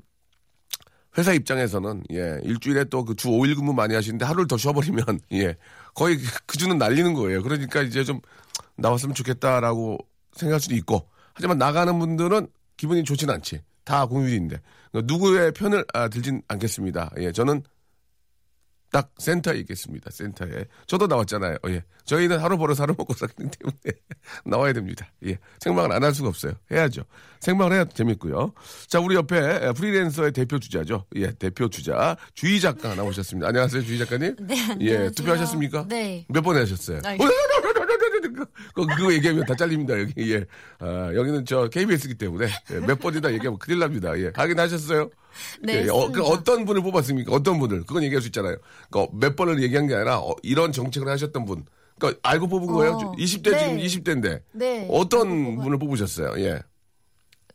회사 1.18 1.32
입장에서는, 1.32 2.02
예, 2.12 2.38
일주일에 2.44 2.84
또 2.84 3.04
그 3.04 3.14
주 3.16 3.28
5일 3.30 3.56
근무 3.56 3.72
많이 3.72 3.94
하시는데 3.94 4.24
하루를 4.24 4.46
더 4.46 4.56
쉬어버리면, 4.56 5.04
예, 5.32 5.56
거의 5.94 6.18
그 6.46 6.58
주는 6.58 6.76
날리는 6.78 7.14
거예요. 7.14 7.42
그러니까 7.42 7.82
이제 7.82 8.04
좀 8.04 8.20
나왔으면 8.76 9.14
좋겠다라고 9.14 9.98
생각할 10.32 10.60
수도 10.60 10.74
있고, 10.74 11.08
하지만 11.34 11.58
나가는 11.58 11.98
분들은 11.98 12.48
기분이 12.76 13.04
좋진 13.04 13.30
않지. 13.30 13.62
다 13.84 14.06
공휴일인데. 14.06 14.60
그러니까 14.90 15.12
누구의 15.12 15.52
편을 15.52 15.84
아, 15.94 16.08
들진 16.08 16.42
않겠습니다. 16.48 17.10
예, 17.18 17.30
저는 17.32 17.62
딱 18.92 19.10
센터에 19.18 19.58
있겠습니다. 19.58 20.10
센터에. 20.10 20.64
저도 20.86 21.06
나왔잖아요. 21.06 21.56
예. 21.68 21.82
저희는 22.04 22.38
하루 22.38 22.56
벌어서 22.56 22.84
하루 22.84 22.94
먹고 22.96 23.14
살기 23.14 23.34
때문에 23.36 23.76
나와야 24.46 24.72
됩니다. 24.72 25.06
예. 25.26 25.38
생방을 25.60 25.92
안 25.92 26.02
할 26.02 26.14
수가 26.14 26.28
없어요. 26.28 26.52
해야죠. 26.70 27.02
생방을 27.40 27.72
해야 27.74 27.84
재밌고요. 27.84 28.52
자, 28.86 29.00
우리 29.00 29.14
옆에 29.16 29.72
프리랜서의 29.74 30.32
대표 30.32 30.58
주자죠. 30.58 31.04
예, 31.16 31.32
대표 31.32 31.68
주자. 31.68 32.16
주희 32.34 32.60
작가 32.60 32.94
나오셨습니다. 32.94 33.48
안녕하세요, 33.48 33.82
주희 33.82 33.98
작가님. 33.98 34.36
네, 34.40 34.54
예, 34.56 34.60
안녕하세요. 34.72 35.10
투표하셨습니까? 35.10 35.86
네. 35.88 36.24
몇 36.28 36.42
번 36.42 36.56
하셨어요? 36.56 37.00
아, 37.04 37.16
그, 38.74 38.86
그거 38.86 39.12
얘기하면 39.12 39.44
다 39.46 39.54
잘립니다, 39.54 39.98
여기. 39.98 40.32
예. 40.32 40.44
아, 40.78 41.12
여기는 41.14 41.44
저 41.44 41.68
KBS기 41.68 42.14
때문에 42.14 42.48
예, 42.72 42.80
몇 42.80 42.98
번이나 42.98 43.32
얘기하면 43.32 43.58
큰일 43.58 43.78
납니다. 43.78 44.18
예. 44.18 44.30
확인하셨어요? 44.34 45.10
네, 45.62 45.84
예, 45.84 45.88
어, 45.88 46.10
그. 46.10 46.22
어떤 46.22 46.64
분을 46.64 46.82
뽑았습니까? 46.82 47.32
어떤 47.32 47.58
분을? 47.58 47.84
그건 47.84 48.02
얘기할 48.04 48.20
수 48.22 48.28
있잖아요. 48.28 48.56
그몇 48.90 49.36
번을 49.36 49.62
얘기한 49.62 49.86
게 49.86 49.94
아니라 49.94 50.18
어, 50.18 50.34
이런 50.42 50.72
정책을 50.72 51.08
하셨던 51.08 51.44
분. 51.44 51.64
그러니까 51.98 52.20
알고 52.28 52.48
뽑은 52.48 52.66
거예요? 52.66 52.92
어, 52.92 53.12
20대 53.16 53.52
네. 53.52 53.58
지금 53.58 53.76
20대인데. 54.22 54.42
네. 54.52 54.88
어떤 54.90 55.56
분을 55.56 55.78
뽑으셨어요? 55.78 56.34
예. 56.44 56.60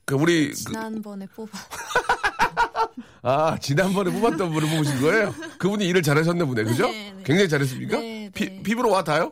그 0.06 0.16
우리 0.16 0.50
그, 0.50 0.56
지난번에 0.56 1.28
뽑아. 1.28 1.52
아 3.24 3.58
지난번에 3.60 4.12
뽑았던 4.12 4.52
분을 4.52 4.70
뽑으신 4.70 5.02
거예요? 5.02 5.34
그분이 5.60 5.86
일을 5.88 6.02
잘하셨나 6.02 6.44
보네, 6.46 6.64
그죠? 6.64 6.88
네, 6.88 7.14
네. 7.16 7.24
굉장히 7.24 7.48
잘했습니까? 7.50 7.98
네, 7.98 8.30
피, 8.34 8.46
네. 8.46 8.64
피부로 8.64 8.90
와 8.90 9.04
닿아요? 9.04 9.32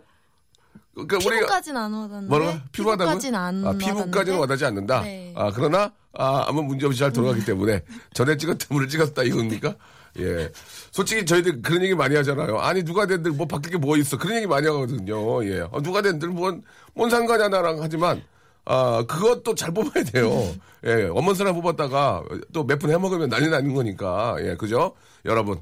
그러니까 1.08 1.30
피부까지는 1.30 1.82
안 1.82 1.94
와닿는데. 1.94 2.28
뭐라고? 2.28 2.60
피부하다고? 2.72 3.10
피부까지는 3.10 3.40
안 3.40 3.66
아, 3.68 3.72
피부까지는. 3.74 4.40
와닿지 4.40 4.66
않는다. 4.66 5.02
네. 5.02 5.34
아, 5.36 5.52
그러나, 5.54 5.92
아, 6.14 6.46
아무 6.48 6.64
문제 6.64 6.86
없이 6.86 7.00
잘 7.00 7.12
돌아가기 7.14 7.46
때문에 7.46 7.84
전에 8.14 8.38
찍었던 8.38 8.68
분을 8.70 8.88
찍었다 8.88 9.24
이겁니까? 9.24 9.76
예. 10.20 10.52
솔직히 10.92 11.26
저희들 11.26 11.62
그런 11.62 11.84
얘기 11.84 11.94
많이 11.96 12.16
하잖아요. 12.16 12.58
아니, 12.60 12.84
누가 12.84 13.06
된들 13.06 13.32
뭐 13.32 13.48
바뀔 13.48 13.72
게 13.74 13.78
뭐 13.78 13.96
있어. 13.98 14.18
그런 14.18 14.38
얘기 14.38 14.48
많이 14.48 14.66
하거든요. 14.68 15.46
예. 15.46 15.62
아, 15.72 15.80
누가 15.82 16.02
된들 16.02 16.30
뭔, 16.30 16.64
뭔 16.96 17.10
상관이야, 17.10 17.50
나랑 17.50 17.78
하지만, 17.82 18.22
아, 18.66 19.04
그것도 19.08 19.56
잘 19.56 19.72
뽑아야 19.74 20.04
돼요. 20.04 20.32
예. 20.86 21.08
엄먼 21.12 21.36
사람 21.36 21.54
뽑았다가 21.56 22.24
또 22.54 22.64
몇 22.64 22.80
분 22.80 22.90
해먹으면 22.92 23.30
난리 23.30 23.50
나는 23.50 23.74
거니까. 23.74 24.36
예. 24.40 24.56
그죠? 24.56 24.94
여러분. 25.26 25.60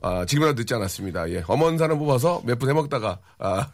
아, 0.00 0.24
지금이라도 0.24 0.60
늦지 0.60 0.74
않았습니다. 0.74 1.28
예. 1.30 1.42
엄먼 1.48 1.76
사람 1.76 1.98
뽑아서 1.98 2.40
몇 2.44 2.58
분 2.60 2.68
해먹다가, 2.68 3.18
아, 3.40 3.68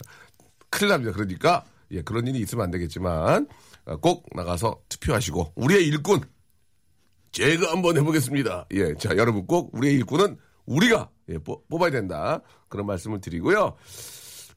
큰일 0.74 0.88
납니다. 0.90 1.12
그러니까 1.12 1.64
예, 1.92 2.02
그런 2.02 2.26
일이 2.26 2.40
있으면 2.40 2.64
안 2.64 2.70
되겠지만 2.72 3.46
어, 3.86 3.96
꼭 3.98 4.26
나가서 4.34 4.80
투표하시고 4.88 5.52
우리의 5.54 5.86
일꾼 5.86 6.20
제가 7.30 7.70
한번 7.70 7.96
해보겠습니다. 7.96 8.66
예, 8.72 8.94
자 8.94 9.16
여러분 9.16 9.46
꼭 9.46 9.70
우리의 9.72 9.94
일꾼은 9.94 10.36
우리가 10.66 11.10
예, 11.28 11.38
뽑, 11.38 11.68
뽑아야 11.68 11.90
된다 11.90 12.40
그런 12.68 12.86
말씀을 12.86 13.20
드리고요. 13.20 13.76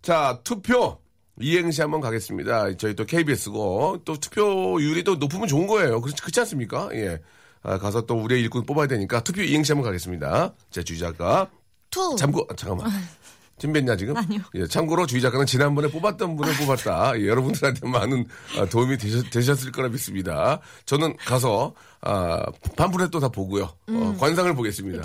자 0.01 0.39
투표 0.43 1.00
이행시 1.39 1.81
한번 1.81 2.01
가겠습니다. 2.01 2.75
저희 2.77 2.95
또 2.95 3.05
KBS고 3.05 4.01
또 4.03 4.19
투표율이 4.19 5.03
또 5.03 5.15
높으면 5.15 5.47
좋은 5.47 5.67
거예요. 5.67 6.01
그렇지, 6.01 6.19
그렇지 6.21 6.39
않습니까? 6.39 6.89
예. 6.93 7.21
아, 7.62 7.77
가서 7.77 8.05
또 8.05 8.15
우리의 8.15 8.41
일꾼 8.41 8.65
뽑아야 8.65 8.88
되니까 8.88 9.21
투표 9.21 9.43
이행시 9.43 9.71
한번 9.71 9.86
가겠습니다. 9.86 10.55
자 10.72 10.84
주 10.84 11.02
작가 11.02 11.50
투. 11.91 12.15
참고 12.17 12.47
아, 12.50 12.55
잠깐만. 12.55 12.89
준비했냐 13.60 13.96
지금? 13.96 14.16
아니요. 14.18 14.40
예, 14.56 14.68
참고로 14.68 15.06
주희 15.06 15.22
작가는 15.22 15.46
지난번에 15.46 15.90
뽑았던 15.90 16.36
분을 16.36 16.56
뽑았다. 16.58 17.20
예, 17.20 17.28
여러분들한테 17.28 17.88
많은 17.88 18.26
아, 18.58 18.66
도움이 18.66 18.98
되셨, 18.98 19.66
을 19.66 19.72
거라 19.72 19.90
믿습니다. 19.90 20.60
저는 20.86 21.18
가서 21.18 21.74
아, 22.02 22.44
팸플릿 22.75 23.10
또다 23.12 23.30
보고요. 23.30 23.70
어, 23.90 24.18
관상을 24.20 24.54
보겠습니다. 24.54 25.02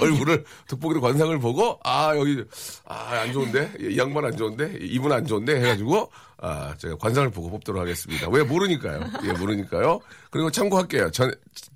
얼굴을 0.00 0.44
돋보기로 0.68 1.00
관상을 1.00 1.38
보고 1.38 1.80
아 1.82 2.14
여기 2.16 2.44
아 2.84 3.14
안 3.24 3.32
좋은데 3.32 3.72
예, 3.80 3.90
이 3.90 3.98
양반 3.98 4.24
안 4.26 4.36
좋은데 4.36 4.76
이분 4.80 5.10
안 5.12 5.26
좋은데 5.26 5.56
해가지고 5.60 6.10
아 6.38 6.74
제가 6.76 6.96
관상을 6.96 7.30
보고 7.30 7.48
뽑도록 7.50 7.80
하겠습니다. 7.80 8.28
왜 8.28 8.42
모르니까요. 8.42 9.00
예 9.24 9.32
모르니까요. 9.32 10.00
그리고 10.30 10.50
참고할게요. 10.50 11.10
전 11.10 11.32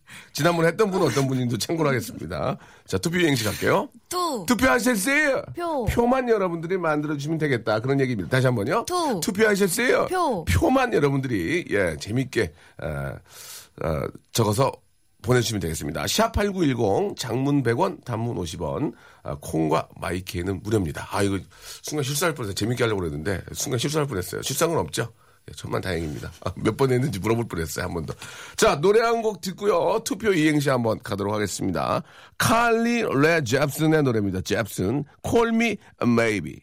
지난번에 0.33 0.69
했던 0.69 0.91
분은 0.91 1.07
어떤 1.07 1.27
분인지도 1.27 1.59
참고를 1.59 1.91
하겠습니다. 1.91 2.57
자 2.87 2.99
투표 2.99 3.19
이행시 3.19 3.45
갈게요. 3.45 3.89
투. 4.09 4.45
투표하셨어요? 4.47 5.43
표. 5.57 5.85
표만 5.87 6.29
여러분들이 6.29 6.79
만들어주시면 6.79 7.39
되겠다. 7.39 7.81
그런 7.81 8.01
얘기입니다. 8.01 8.29
다시 8.31 8.47
한 8.47 8.55
번요. 8.55 8.85
투. 8.87 9.21
투표하셨어요? 9.23 10.07
표. 10.07 10.45
표만 10.45 10.93
여러분들이, 10.93 11.65
예, 11.71 11.97
재밌게, 11.99 12.53
어, 12.83 13.13
어, 13.85 14.01
적어서 14.33 14.73
보내주시면 15.23 15.61
되겠습니다. 15.61 16.05
샵8910, 16.05 17.17
장문 17.17 17.63
100원, 17.63 18.05
단문 18.05 18.37
50원, 18.37 18.93
아, 19.25 19.37
콩과 19.41 19.89
마이키에는 20.01 20.63
무료입니다. 20.63 21.09
아, 21.11 21.23
이거 21.23 21.39
순간 21.83 22.05
실수할 22.05 22.35
뻔했어요. 22.35 22.55
재밌게 22.55 22.85
하려고 22.85 23.01
그랬는데, 23.01 23.43
순간 23.53 23.79
실수할 23.79 24.07
뻔했어요. 24.07 24.43
실상은 24.43 24.79
없죠? 24.79 25.13
예, 25.49 25.53
천만 25.57 25.81
다행입니다. 25.81 26.31
아, 26.45 26.53
몇번 26.57 26.93
했는지 26.93 27.19
물어볼 27.19 27.49
뻔했어요. 27.49 27.85
한 27.87 27.95
번 27.95 28.07
더. 28.07 28.15
자, 28.57 28.81
노래 28.81 29.01
한 29.01 29.19
곡 29.23 29.41
듣고요. 29.41 30.01
투표 30.05 30.33
이행시 30.33 30.69
한번 30.71 30.99
가도록 31.03 31.35
하겠습니다. 31.35 32.03
칼리 32.37 33.03
레 33.03 33.43
잽슨의 33.43 34.03
노래입니다. 34.05 34.43
잽슨. 34.43 35.05
Call 35.25 35.49
me 35.55 35.77
maybe. 36.05 36.61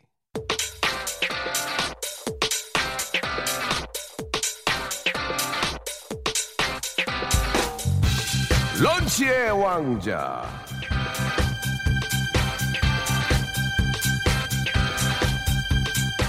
런치의 8.82 9.51
왕자. 9.51 10.44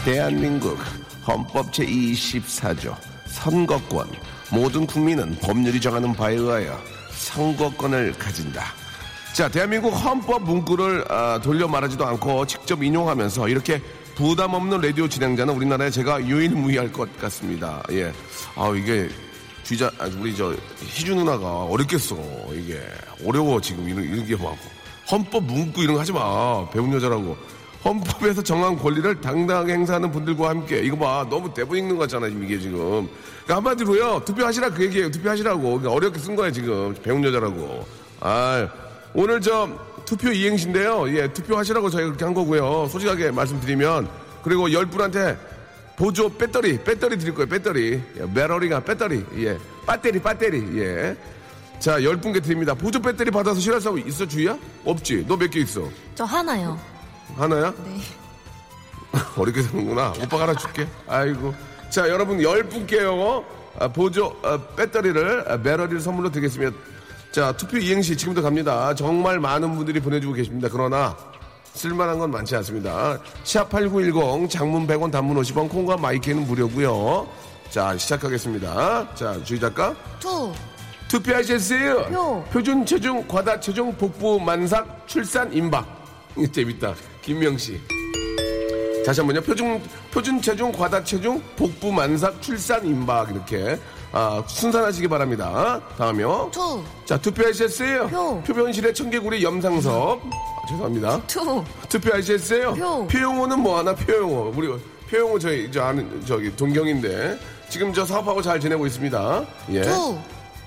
대한민국 0.04 0.78
헌법 1.26 1.72
제24조 1.72 2.94
선거권 3.26 4.08
모든 4.52 4.86
국민은 4.86 5.36
법률이 5.40 5.80
정하는 5.80 6.12
바에 6.12 6.34
의하여 6.34 6.78
선거권을 7.10 8.14
가진다. 8.18 8.62
자, 9.34 9.48
대한민국 9.48 9.90
헌법 9.90 10.44
문구를 10.44 11.04
아, 11.10 11.38
돌려 11.42 11.66
말하지도 11.68 12.06
않고 12.06 12.46
직접 12.46 12.82
인용하면서 12.82 13.48
이렇게 13.48 13.82
부담 14.14 14.54
없는 14.54 14.80
라디오 14.80 15.08
진행자는 15.08 15.54
우리나라에 15.54 15.90
제가 15.90 16.24
유일무이할 16.24 16.92
것 16.92 17.14
같습니다. 17.18 17.82
예. 17.90 18.12
아, 18.54 18.72
이게 18.74 19.10
주자 19.62 19.90
아, 19.98 20.08
우리 20.18 20.34
저 20.34 20.54
희주 20.80 21.14
누나가 21.14 21.64
어렵겠어. 21.64 22.16
이게 22.54 22.80
어려워 23.26 23.60
지금 23.60 23.88
이런 23.88 24.04
이런 24.04 24.26
게 24.26 24.36
막. 24.36 24.56
헌법 25.10 25.44
문구 25.44 25.82
이런 25.82 25.94
거 25.94 26.00
하지 26.00 26.12
마. 26.12 26.68
배운 26.70 26.92
여자라고. 26.92 27.36
헌법에서 27.86 28.42
정한 28.42 28.76
권리를 28.76 29.20
당당하게 29.20 29.74
행사하는 29.74 30.10
분들과 30.10 30.48
함께. 30.48 30.80
이거 30.80 30.96
봐 30.96 31.24
너무 31.30 31.54
대본 31.54 31.78
읽는 31.78 31.94
거 31.94 32.00
같잖아 32.00 32.26
지금 32.28 32.42
이게 32.42 32.58
지금. 32.58 33.08
그러니까 33.44 33.56
한마디로요 33.56 34.22
투표하시라 34.24 34.70
그 34.70 34.84
얘기예요. 34.84 35.10
투표하시라고. 35.12 35.60
그러니까 35.62 35.90
어렵게 35.92 36.18
쓴 36.18 36.34
거야 36.34 36.50
지금. 36.50 36.94
배운 37.04 37.22
여자라고. 37.22 37.86
아 38.20 38.68
오늘 39.14 39.40
저 39.40 39.68
투표 40.04 40.30
이행시인데요. 40.32 41.16
예 41.16 41.32
투표하시라고 41.32 41.88
저희가 41.90 42.08
그렇게 42.08 42.24
한 42.24 42.34
거고요. 42.34 42.88
솔직하게 42.90 43.30
말씀드리면. 43.30 44.08
그리고 44.42 44.72
열 44.72 44.86
분한테 44.86 45.36
보조 45.96 46.28
배터리 46.28 46.82
배터리 46.82 47.16
드릴 47.16 47.34
거예요 47.34 47.48
배터리. 47.48 48.02
예, 48.18 48.32
배터리가 48.34 48.80
배터리. 48.80 49.24
예 49.38 49.56
배터리 49.86 50.20
배터리. 50.20 50.76
예자 51.78 52.02
열 52.02 52.16
분께 52.16 52.40
드립니다. 52.40 52.74
보조 52.74 53.00
배터리 53.00 53.30
받아서 53.30 53.60
실할 53.60 53.80
사람 53.80 53.96
있어 54.00 54.26
주희야? 54.26 54.58
없지. 54.84 55.24
너 55.28 55.36
몇 55.36 55.48
개 55.52 55.60
있어? 55.60 55.88
저 56.16 56.24
하나요. 56.24 56.76
하나야 57.34 57.72
네. 57.84 58.00
어렵게 59.36 59.62
되는구나. 59.62 60.12
오빠가 60.22 60.44
하나 60.44 60.54
줄게. 60.54 60.86
아이고. 61.08 61.54
자, 61.90 62.08
여러분 62.08 62.42
열 62.42 62.62
분께요. 62.64 63.44
아, 63.78 63.88
보조 63.88 64.36
아, 64.42 64.58
배터리를 64.76 65.44
아, 65.50 65.56
배터리를 65.56 66.00
선물로 66.00 66.30
드리겠습니다. 66.30 66.76
자, 67.30 67.52
투표 67.52 67.76
이행시 67.78 68.16
지금부터 68.16 68.42
갑니다. 68.42 68.94
정말 68.94 69.38
많은 69.38 69.74
분들이 69.74 70.00
보내주고 70.00 70.34
계십니다. 70.34 70.68
그러나 70.70 71.16
쓸만한 71.74 72.18
건 72.18 72.30
많지 72.30 72.56
않습니다. 72.56 73.18
샵8910 73.44 74.48
장문 74.48 74.86
100원 74.86 75.10
단문 75.12 75.36
50원 75.42 75.68
콩과 75.68 75.98
마이케이는 75.98 76.46
무료고요. 76.46 77.28
자, 77.68 77.96
시작하겠습니다. 77.96 79.14
자, 79.14 79.44
주희 79.44 79.60
작가. 79.60 79.94
투, 80.18 80.52
투표하셨어요? 81.08 82.06
표. 82.06 82.44
표준 82.44 82.86
체중 82.86 83.26
과다 83.28 83.60
체중 83.60 83.94
복부 83.96 84.40
만삭 84.40 85.06
출산 85.06 85.52
임박. 85.52 85.86
재밌다. 86.52 86.94
김명 87.26 87.58
씨. 87.58 87.80
다시 89.04 89.20
한번요. 89.20 89.40
표준 89.40 89.82
표준 90.12 90.40
체중 90.40 90.70
과다 90.70 91.02
체중 91.02 91.42
복부 91.56 91.90
만삭 91.92 92.40
출산 92.40 92.86
임박 92.86 93.30
이렇게 93.32 93.78
아, 94.12 94.42
순산하시기 94.46 95.08
바랍니다. 95.08 95.80
다음요. 95.98 96.50
투, 96.52 96.82
자 97.04 97.18
투표하셨어요? 97.18 98.06
표. 98.08 98.42
표변실의 98.42 98.94
청개구리 98.94 99.42
염상섭. 99.42 100.20
아, 100.24 100.66
죄송합니다. 100.68 101.20
투, 101.26 101.64
투표하셨어요? 101.88 102.74
표. 102.74 103.06
표영호는 103.08 103.60
뭐 103.60 103.78
하나? 103.78 103.92
표영호. 103.94 104.52
우리 104.56 104.68
표영호 105.10 105.38
저희 105.40 105.70
저 105.70 105.82
아는 105.82 106.24
저기 106.24 106.54
동생인데 106.54 107.38
지금 107.68 107.92
저 107.92 108.04
사업하고 108.04 108.40
잘 108.40 108.60
지내고 108.60 108.86
있습니다. 108.86 109.44
예. 109.72 109.82
투, 109.82 110.16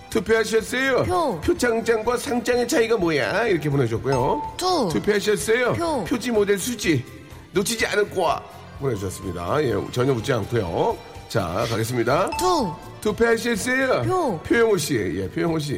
투표하셨어요? 0.10 1.04
표. 1.04 1.40
표창장과 1.42 2.18
상장의 2.18 2.68
차이가 2.68 2.98
뭐야? 2.98 3.48
이렇게 3.48 3.70
보내주셨고요. 3.70 4.56
투, 4.58 4.90
투표하셨어요? 4.92 5.74
표. 5.74 6.04
표지 6.06 6.32
모델 6.32 6.58
수지 6.58 7.04
놓치지 7.52 7.86
않을 7.88 8.10
거야. 8.10 8.42
보내주셨습니다. 8.80 9.64
예, 9.64 9.74
전혀 9.92 10.14
웃지 10.14 10.34
않고요. 10.34 10.98
자, 11.28 11.66
가겠습니다. 11.70 12.32
투, 12.38 12.74
투표하셨어요? 13.02 14.02
표. 14.04 14.40
표영호 14.40 14.78
씨, 14.78 14.96
예, 14.96 15.30
표영호 15.30 15.60
씨, 15.60 15.78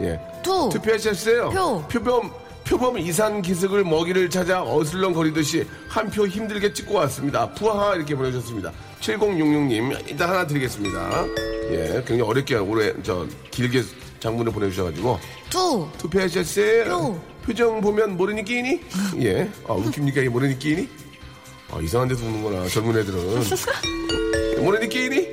예. 0.00 0.20
투, 0.42 0.68
투표하셨어요? 0.72 1.50
표. 1.50 1.82
표범 1.88 2.30
표범 2.64 2.98
이산 2.98 3.42
기슭을 3.42 3.84
먹이를 3.84 4.28
찾아 4.28 4.60
어슬렁거리듯이 4.64 5.64
한 5.88 6.10
표 6.10 6.26
힘들게 6.26 6.72
찍고 6.72 6.94
왔습니다. 6.94 7.48
푸하 7.50 7.94
이렇게 7.94 8.14
보내주셨습니다. 8.16 8.72
7066님 9.06 10.08
일단 10.10 10.30
하나 10.30 10.46
드리겠습니다. 10.46 11.26
예, 11.70 12.02
굉장히 12.06 12.22
어렵게 12.22 12.56
오래 12.56 12.92
저 13.02 13.26
길게 13.50 13.82
장문을 14.18 14.52
보내주셔가지고 14.52 15.18
투, 15.50 15.88
투표하셨어요? 15.98 16.84
표. 16.84 17.20
표정 17.44 17.80
보면 17.80 18.16
모르니 18.16 18.42
끼니? 18.44 18.80
예. 19.20 19.48
아, 19.68 19.74
웃깁니까? 19.74 20.20
이게 20.22 20.28
모르니 20.28 20.58
끼니? 20.58 20.88
아, 21.70 21.78
이상한 21.80 22.08
데서 22.08 22.24
우는구나, 22.24 22.66
젊은 22.68 22.98
애들은. 22.98 23.44
모르니 24.62 24.88
끼니? 24.88 25.28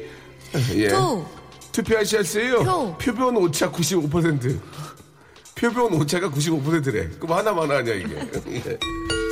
예. 0.75 0.87
투, 0.89 1.25
투표하셨어요? 1.71 2.63
표. 2.63 2.97
표본 2.97 3.37
오차 3.37 3.71
95%. 3.71 4.59
표본 5.55 5.93
오차가 5.93 6.29
95%래. 6.29 7.09
그럼 7.19 7.37
하나만 7.37 7.71
하냐, 7.71 7.93
이게. 7.93 8.15
예. 8.53 8.77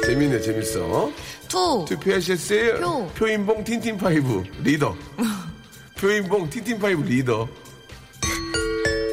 재밌네, 0.05 0.39
재밌어. 0.41 1.12
투, 1.48 1.86
투표하셨어요? 1.88 2.79
표. 2.79 3.08
표인봉 3.15 3.63
틴틴파이브 3.63 4.43
리더. 4.63 4.96
표인봉 6.00 6.50
틴틴파이브 6.50 7.01
리더. 7.03 7.48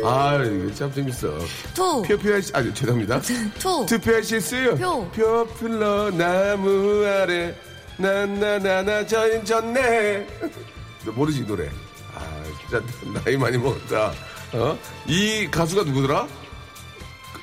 아, 0.05 0.37
이게 0.43 0.73
참 0.75 0.93
재밌어. 0.93 1.39
투, 1.75 2.03
표표하시, 2.03 2.53
아, 2.55 2.63
죄송합니다. 2.63 3.21
투, 3.59 3.85
투표하셨어요? 3.87 4.77
표. 4.77 5.09
표플러 5.11 6.11
나무 6.11 7.05
아래 7.05 7.55
나나나나 7.97 9.07
전 9.07 9.45
전네. 9.45 10.27
너 11.05 11.13
모르지 11.13 11.41
이 11.41 11.47
노래. 11.47 11.69
아 12.15 12.43
진짜 12.61 12.85
나이 13.25 13.37
많이 13.37 13.59
먹었다. 13.59 14.13
어? 14.53 14.79
이 15.07 15.49
가수가 15.51 15.83
누구더라? 15.85 16.27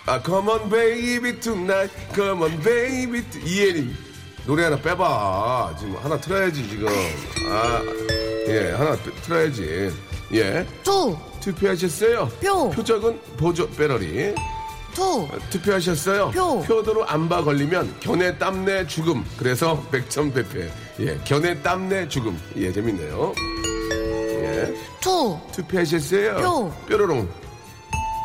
아 0.08 0.22
Come 0.24 0.50
on 0.50 0.70
baby 0.70 1.40
tonight, 1.40 1.92
Come 2.14 2.44
on 2.44 2.62
baby 2.64 3.24
to... 3.24 3.40
이예린 3.42 3.96
노래 4.46 4.66
하나 4.66 4.76
빼봐. 4.78 5.76
지금 5.80 5.96
하나 5.98 6.20
틀어야지 6.22 6.70
지금. 6.70 6.88
아 6.88 7.82
예 8.48 8.72
하나 8.74 8.96
빼- 8.98 9.12
틀어야지. 9.24 9.92
예 10.34 10.68
투, 10.84 11.18
투표하셨어요? 11.42 12.30
표. 12.40 12.70
표적은 12.70 13.20
보조 13.38 13.68
배러리. 13.72 14.36
투, 14.94 15.28
투표하셨어요? 15.50 16.30
표. 16.30 16.62
표도르 16.62 17.06
암바 17.08 17.44
걸리면 17.44 18.00
견해 18.02 18.38
땀내 18.38 18.86
죽음. 18.86 19.26
그래서 19.38 19.82
백천배패. 19.92 20.70
예, 21.00 21.20
견해 21.26 21.60
땀내 21.64 22.08
죽음. 22.08 22.40
예, 22.56 22.72
재밌네요. 22.72 23.34
예, 24.44 24.74
투, 25.02 25.40
투표하셨어요? 25.54 26.36
표. 26.38 26.72
뾰로롱. 26.88 27.28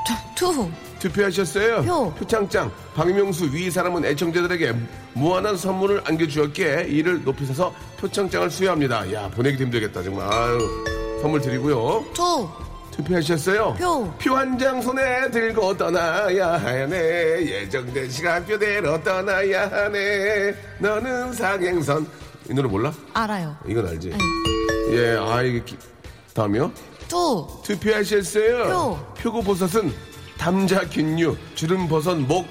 투, 0.06 0.52
투 0.52 0.70
표하셨어요? 1.08 1.82
표. 1.82 2.12
표창장. 2.14 2.70
박명수 2.94 3.50
위 3.52 3.70
사람은 3.70 4.04
애청자들에게 4.04 4.74
무한한 5.14 5.56
선물을 5.56 6.02
안겨주었기에 6.04 6.86
이를 6.88 7.24
높이 7.24 7.44
사서 7.46 7.72
표창장을 7.98 8.50
수여합니다. 8.50 9.12
야, 9.12 9.28
보내기도 9.34 9.64
힘들겠다, 9.64 10.02
정말. 10.02 10.30
아유, 10.32 10.58
선물 11.22 11.40
드리고요. 11.40 12.04
투, 12.14 12.48
투표하셨어요? 12.92 13.76
표. 14.18 14.36
한 14.36 14.58
장 14.58 14.80
손에 14.82 15.30
들고 15.30 15.76
떠나야 15.76 16.52
하네. 16.58 17.46
예정된 17.46 18.10
시간표대로 18.10 19.02
떠나야 19.02 19.70
하네. 19.70 20.54
너는 20.78 21.32
상행선. 21.32 22.06
이 22.50 22.54
노래 22.54 22.68
몰라? 22.68 22.92
알아요. 23.14 23.56
이건 23.66 23.86
알지? 23.88 24.12
예, 24.92 25.16
아, 25.18 25.40
이게, 25.42 25.62
기- 25.64 25.76
다음이요? 26.34 26.72
투, 27.08 27.46
투표하셨어요? 27.64 28.64
표. 28.68 29.30
표고버섯은 29.30 29.92
담자 30.44 30.88
균류, 30.88 31.36
주름 31.54 31.86
버섯, 31.86 32.14
목, 32.16 32.48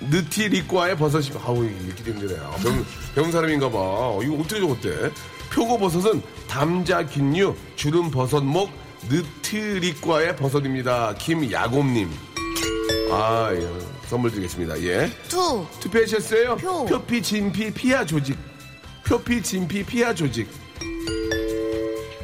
느- 0.00 0.16
느타리과의 0.16 0.96
버섯이, 0.96 1.30
아우, 1.44 1.62
이렇게 1.62 2.02
힘드네. 2.04 2.40
아, 2.40 2.56
배운, 2.62 2.86
배운 3.14 3.30
사람인가 3.30 3.68
봐. 3.70 3.76
어, 3.78 4.20
이거 4.22 4.36
어떻게 4.36 4.58
적었대? 4.60 5.10
표고버섯은 5.52 6.22
담자 6.48 7.04
균류, 7.06 7.54
주름 7.76 8.10
버섯, 8.10 8.42
목, 8.42 8.70
느타리과의 9.10 10.36
버섯입니다. 10.36 11.14
김야곰님. 11.18 12.10
아, 13.10 13.50
예. 13.52 13.68
선물 14.06 14.30
드리겠습니다. 14.30 14.80
예. 14.84 15.12
투, 15.28 15.66
투표하셨어요? 15.80 16.56
표. 16.56 16.86
표피, 16.86 17.22
진피, 17.22 17.70
피하 17.70 18.06
조직. 18.06 18.38
표피, 19.06 19.42
진피, 19.42 19.84
피하 19.84 20.14
조직. 20.14 20.48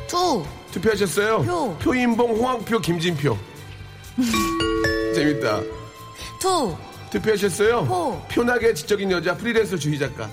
투, 0.08 0.42
투표하셨어요? 0.72 1.42
표. 1.42 1.76
표인봉, 1.78 2.36
홍학표, 2.36 2.78
김진표. 2.78 3.36
재밌다. 5.14 5.60
투, 6.40 6.76
투표하셨어요? 7.10 7.84
표. 7.86 8.22
표나게 8.28 8.74
지적인 8.74 9.10
여자 9.10 9.36
프리랜서 9.36 9.76
주희 9.76 9.98
작가. 9.98 10.28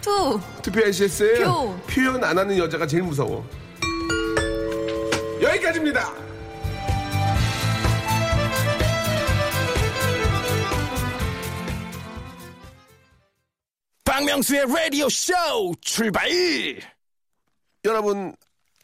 투, 0.00 0.40
투표하셨어요? 0.62 1.44
표. 1.44 1.80
표현 1.88 2.22
안 2.22 2.38
하는 2.38 2.56
여자가 2.56 2.86
제일 2.86 3.02
무서워. 3.02 3.44
여기까지입니다. 5.42 6.12
박명수의 14.04 14.66
라디오 14.66 15.08
쇼 15.08 15.32
출발! 15.80 16.28
여러분 17.84 18.34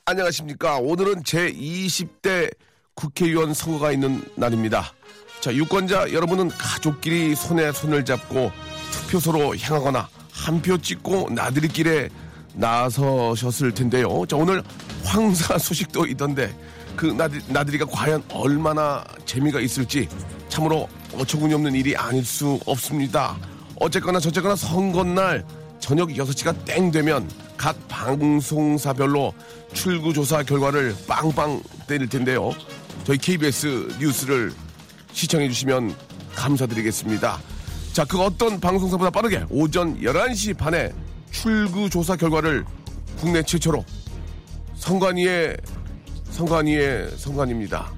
안녕하십니까? 0.05 0.79
오늘은 0.79 1.25
제 1.25 1.51
20대 1.51 2.53
국회의원 2.95 3.55
선거가 3.55 3.93
있는 3.93 4.23
날입니다. 4.37 4.93
자, 5.41 5.53
유권자 5.55 6.13
여러분은 6.13 6.49
가족끼리 6.49 7.35
손에 7.35 7.73
손을 7.73 8.05
잡고 8.05 8.51
투표소로 8.93 9.57
향하거나 9.57 10.09
한 10.33 10.61
표 10.61 10.77
찍고 10.79 11.31
나들이 11.31 11.69
길에 11.69 12.09
나서셨을 12.55 13.73
텐데요. 13.75 14.25
자, 14.27 14.37
오늘 14.37 14.63
황사 15.05 15.59
소식도 15.59 16.07
있던데 16.07 16.55
그 16.97 17.07
나들, 17.07 17.41
나들이가 17.49 17.87
과연 17.87 18.23
얼마나 18.33 19.05
재미가 19.27 19.61
있을지 19.61 20.09
참으로 20.49 20.89
어처구니 21.17 21.53
없는 21.55 21.75
일이 21.75 21.97
아닐 21.97 22.25
수 22.25 22.59
없습니다. 22.67 23.37
어쨌거나 23.81 24.21
저쨌거나 24.21 24.55
선거날 24.55 25.45
저녁 25.81 26.11
6시가 26.11 26.65
땡 26.65 26.91
되면 26.91 27.29
각 27.57 27.77
방송사별로 27.89 29.33
출구조사 29.73 30.43
결과를 30.45 30.95
빵빵 31.09 31.63
때릴 31.89 32.09
텐데요. 32.09 32.53
저희 33.05 33.19
KBS 33.19 33.97
뉴스를 34.01 34.53
시청해 35.13 35.49
주시면 35.51 35.95
감사드리겠습니다. 36.35 37.39
자, 37.93 38.05
그 38.05 38.21
어떤 38.21 38.59
방송사보다 38.59 39.11
빠르게 39.11 39.45
오전 39.51 40.01
11시 40.01 40.57
반에 40.57 40.91
출구 41.31 41.91
조사 41.91 42.17
결과를 42.17 42.65
국내 43.19 43.43
최초로 43.43 43.85
성관위의 44.77 45.57
성관위의 46.31 47.11
성관입니다. 47.17 47.93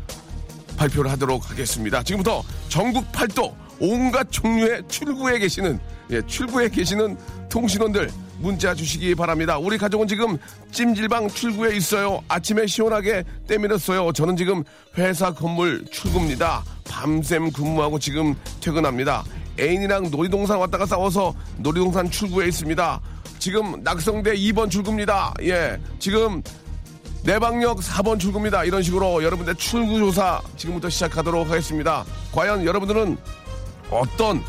발표를 0.76 1.10
하도록 1.12 1.50
하겠습니다. 1.50 2.02
지금부터 2.02 2.42
전국 2.68 3.10
팔도 3.12 3.56
온갖 3.78 4.26
종류의 4.30 4.82
출구에 4.88 5.38
계시는 5.38 5.78
예, 6.10 6.22
출구에 6.26 6.68
계시는 6.68 7.16
통신원들 7.48 8.10
문자 8.38 8.74
주시기 8.74 9.14
바랍니다. 9.14 9.58
우리 9.58 9.78
가족은 9.78 10.08
지금 10.08 10.38
찜질방 10.72 11.28
출구에 11.28 11.76
있어요. 11.76 12.22
아침에 12.28 12.66
시원하게 12.66 13.24
때밀었어요. 13.46 14.12
저는 14.12 14.36
지금 14.36 14.64
회사 14.98 15.32
건물 15.32 15.84
출구입니다. 15.90 16.64
밤샘 16.88 17.52
근무하고 17.52 17.98
지금 17.98 18.34
퇴근합니다. 18.60 19.24
애인이랑 19.58 20.10
놀이동산 20.10 20.58
왔다가 20.58 20.86
싸워서 20.86 21.34
놀이동산 21.58 22.10
출구에 22.10 22.46
있습니다. 22.48 23.00
지금 23.38 23.82
낙성대 23.82 24.34
2번 24.34 24.70
출구입니다. 24.70 25.34
예. 25.42 25.78
지금 25.98 26.42
내방역 27.24 27.78
4번 27.78 28.20
출구입니다. 28.20 28.64
이런 28.64 28.82
식으로 28.82 29.22
여러분들 29.22 29.54
출구 29.56 29.98
조사 29.98 30.40
지금부터 30.56 30.88
시작하도록 30.88 31.48
하겠습니다. 31.48 32.04
과연 32.32 32.64
여러분들은 32.64 33.16
어떤 33.90 34.42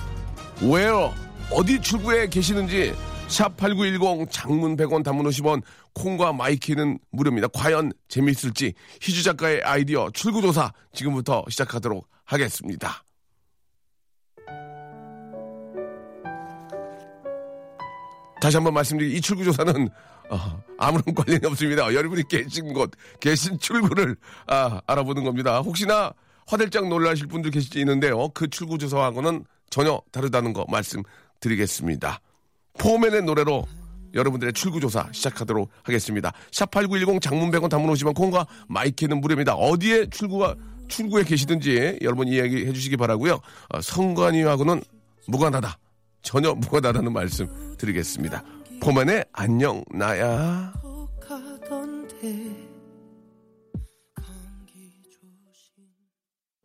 where 0.61 1.09
어디 1.51 1.81
출구에 1.81 2.27
계시는지 2.27 2.93
샵8910 3.27 4.31
장문 4.31 4.77
100원 4.77 5.03
단문 5.03 5.25
50원 5.27 5.61
콩과 5.93 6.33
마이케이는 6.33 6.99
무료입니다. 7.11 7.47
과연 7.49 7.91
재미있을지 8.07 8.73
주희 9.01 9.23
작가의 9.23 9.61
아이디어 9.63 10.09
출구 10.13 10.41
조사 10.41 10.71
지금부터 10.93 11.43
시작하도록 11.49 12.07
하겠습니다. 12.25 13.03
다시 18.39 18.55
한번 18.55 18.73
말씀드리기 18.75 19.17
이 19.17 19.21
출구 19.21 19.43
조사는 19.43 19.89
어, 20.29 20.63
아무런 20.77 21.15
관련이 21.15 21.45
없습니다. 21.45 21.93
여러분이 21.93 22.27
계신 22.27 22.73
곳, 22.73 22.91
계신 23.19 23.57
출구를 23.59 24.15
아, 24.45 24.81
알아보는 24.85 25.23
겁니다. 25.23 25.59
혹시나 25.59 26.13
화들짝 26.45 26.87
놀라실 26.87 27.27
분들 27.27 27.51
계실지 27.51 27.79
있는데요. 27.79 28.29
그 28.29 28.49
출구 28.49 28.77
조사하고는 28.77 29.45
전혀 29.69 30.01
다르다는 30.11 30.53
거 30.53 30.65
말씀드리겠습니다. 30.69 32.21
포맨의 32.79 33.23
노래로 33.23 33.65
여러분들의 34.13 34.53
출구 34.53 34.79
조사 34.79 35.07
시작하도록 35.11 35.69
하겠습니다. 35.83 36.31
샵8910 36.51 37.21
장문 37.21 37.51
100원 37.51 37.69
단문 37.69 37.93
50원 37.93 38.15
콩과 38.15 38.47
마이케이는 38.67 39.21
무료입니다. 39.21 39.55
어디에 39.55 40.07
출구가 40.09 40.55
출구에 40.87 41.23
계시든지 41.23 41.99
여러분 42.01 42.27
이야기 42.27 42.65
해 42.65 42.73
주시기 42.73 42.97
바라고요. 42.97 43.39
어, 43.69 43.81
성관이하고는 43.81 44.81
무관하다. 45.27 45.77
전혀 46.21 46.53
무관하다는 46.53 47.13
말씀 47.13 47.47
드리겠습니다. 47.77 48.43
포맨의 48.81 49.25
안녕 49.33 49.83
나야. 49.91 50.73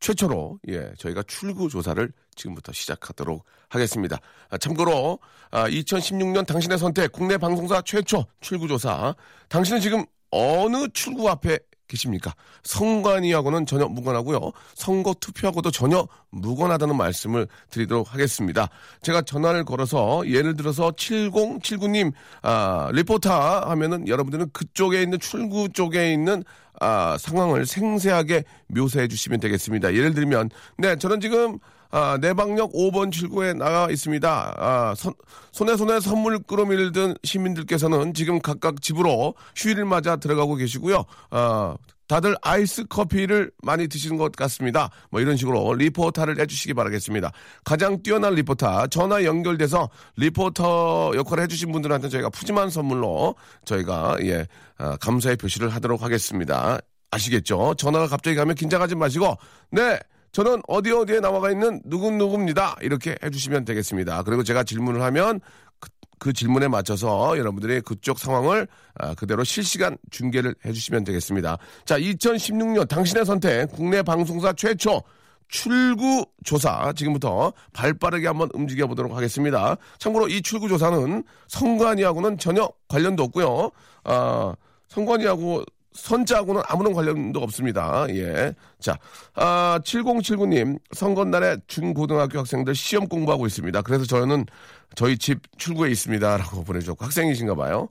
최초로 0.00 0.60
예 0.68 0.92
저희가 0.98 1.22
출구 1.24 1.68
조사를 1.68 2.12
지금부터 2.34 2.72
시작하도록 2.72 3.44
하겠습니다. 3.68 4.18
아, 4.50 4.58
참고로 4.58 5.18
아, 5.50 5.68
2016년 5.68 6.46
당신의 6.46 6.78
선택 6.78 7.12
국내 7.12 7.36
방송사 7.36 7.82
최초 7.82 8.24
출구 8.40 8.68
조사. 8.68 9.14
당신은 9.48 9.80
지금 9.80 10.04
어느 10.30 10.88
출구 10.92 11.28
앞에 11.28 11.58
계십니까? 11.88 12.34
선관위하고는 12.62 13.66
전혀 13.66 13.86
무관하고요. 13.86 14.52
선거 14.74 15.14
투표하고도 15.14 15.70
전혀 15.70 16.06
무관하다는 16.30 16.96
말씀을 16.96 17.48
드리도록 17.70 18.12
하겠습니다. 18.12 18.68
제가 19.02 19.22
전화를 19.22 19.64
걸어서 19.64 20.22
예를 20.26 20.54
들어서 20.54 20.90
7079님 20.92 22.12
아, 22.42 22.90
리포터 22.92 23.30
하면은 23.70 24.06
여러분들은 24.06 24.50
그쪽에 24.52 25.02
있는 25.02 25.18
출구 25.18 25.70
쪽에 25.70 26.12
있는 26.12 26.44
아, 26.80 27.16
상황을 27.18 27.66
생생하게 27.66 28.44
묘사해 28.68 29.08
주시면 29.08 29.40
되겠습니다. 29.40 29.94
예를 29.94 30.14
들면 30.14 30.50
네, 30.76 30.96
저는 30.96 31.20
지금 31.20 31.58
아, 31.90 32.18
내방역 32.20 32.72
5번 32.72 33.10
출구에 33.10 33.54
나가 33.54 33.90
있습니다. 33.90 34.54
아, 34.56 34.94
손, 34.96 35.14
손에 35.52 35.76
손에 35.76 36.00
선물 36.00 36.38
꾸러미를 36.40 36.92
든 36.92 37.14
시민들께서는 37.24 38.14
지금 38.14 38.40
각각 38.40 38.82
집으로 38.82 39.34
휴일을 39.56 39.84
맞아 39.84 40.16
들어가고 40.16 40.56
계시고요. 40.56 41.04
아, 41.30 41.76
다들 42.08 42.34
아이스 42.40 42.84
커피를 42.86 43.50
많이 43.62 43.86
드시는 43.86 44.16
것 44.16 44.32
같습니다. 44.32 44.90
뭐 45.10 45.20
이런 45.20 45.36
식으로 45.36 45.74
리포터를 45.74 46.40
해주시기 46.40 46.72
바라겠습니다. 46.74 47.30
가장 47.64 48.02
뛰어난 48.02 48.34
리포터, 48.34 48.86
전화 48.88 49.24
연결돼서 49.24 49.90
리포터 50.16 51.12
역할을 51.14 51.44
해주신 51.44 51.70
분들한테 51.70 52.08
저희가 52.08 52.30
푸짐한 52.30 52.70
선물로 52.70 53.34
저희가 53.66 54.16
예 54.22 54.46
아, 54.78 54.96
감사의 54.96 55.36
표시를 55.36 55.68
하도록 55.68 56.02
하겠습니다. 56.02 56.78
아시겠죠? 57.10 57.74
전화가 57.76 58.06
갑자기 58.06 58.36
가면 58.36 58.54
긴장하지 58.54 58.94
마시고 58.94 59.36
네. 59.70 59.98
저는 60.32 60.62
어디 60.68 60.92
어디에 60.92 61.20
나와가 61.20 61.50
있는 61.50 61.80
누구누구입니다. 61.84 62.76
이렇게 62.82 63.16
해주시면 63.22 63.64
되겠습니다. 63.64 64.22
그리고 64.22 64.42
제가 64.42 64.62
질문을 64.62 65.02
하면 65.02 65.40
그, 65.80 65.88
그 66.18 66.32
질문에 66.32 66.68
맞춰서 66.68 67.38
여러분들이 67.38 67.80
그쪽 67.80 68.18
상황을 68.18 68.68
아, 68.94 69.14
그대로 69.14 69.44
실시간 69.44 69.96
중계를 70.10 70.54
해주시면 70.64 71.04
되겠습니다. 71.04 71.58
자, 71.84 71.98
2016년 71.98 72.88
당신의 72.88 73.24
선택 73.24 73.72
국내 73.72 74.02
방송사 74.02 74.52
최초 74.52 75.02
출구 75.48 76.26
조사 76.44 76.92
지금부터 76.92 77.52
발빠르게 77.72 78.26
한번 78.26 78.50
움직여 78.52 78.86
보도록 78.86 79.16
하겠습니다. 79.16 79.76
참고로 79.98 80.28
이 80.28 80.42
출구 80.42 80.68
조사는 80.68 81.24
선관위하고는 81.48 82.38
전혀 82.38 82.68
관련도 82.88 83.22
없고요. 83.24 83.70
아, 84.04 84.54
선관위하고 84.88 85.64
선자하고는 86.02 86.62
아무런 86.66 86.92
관련도 86.92 87.40
없습니다. 87.40 88.06
예. 88.10 88.54
자, 88.80 88.98
아, 89.34 89.80
7079님, 89.84 90.78
선거날에 90.92 91.56
중고등학교 91.66 92.38
학생들 92.38 92.74
시험 92.74 93.08
공부하고 93.08 93.46
있습니다. 93.46 93.82
그래서 93.82 94.04
저는 94.04 94.46
저희 94.94 95.18
집 95.18 95.40
출구에 95.58 95.90
있습니다. 95.90 96.36
라고 96.36 96.62
보내주셨고, 96.64 97.04
학생이신가 97.04 97.54
봐요. 97.54 97.88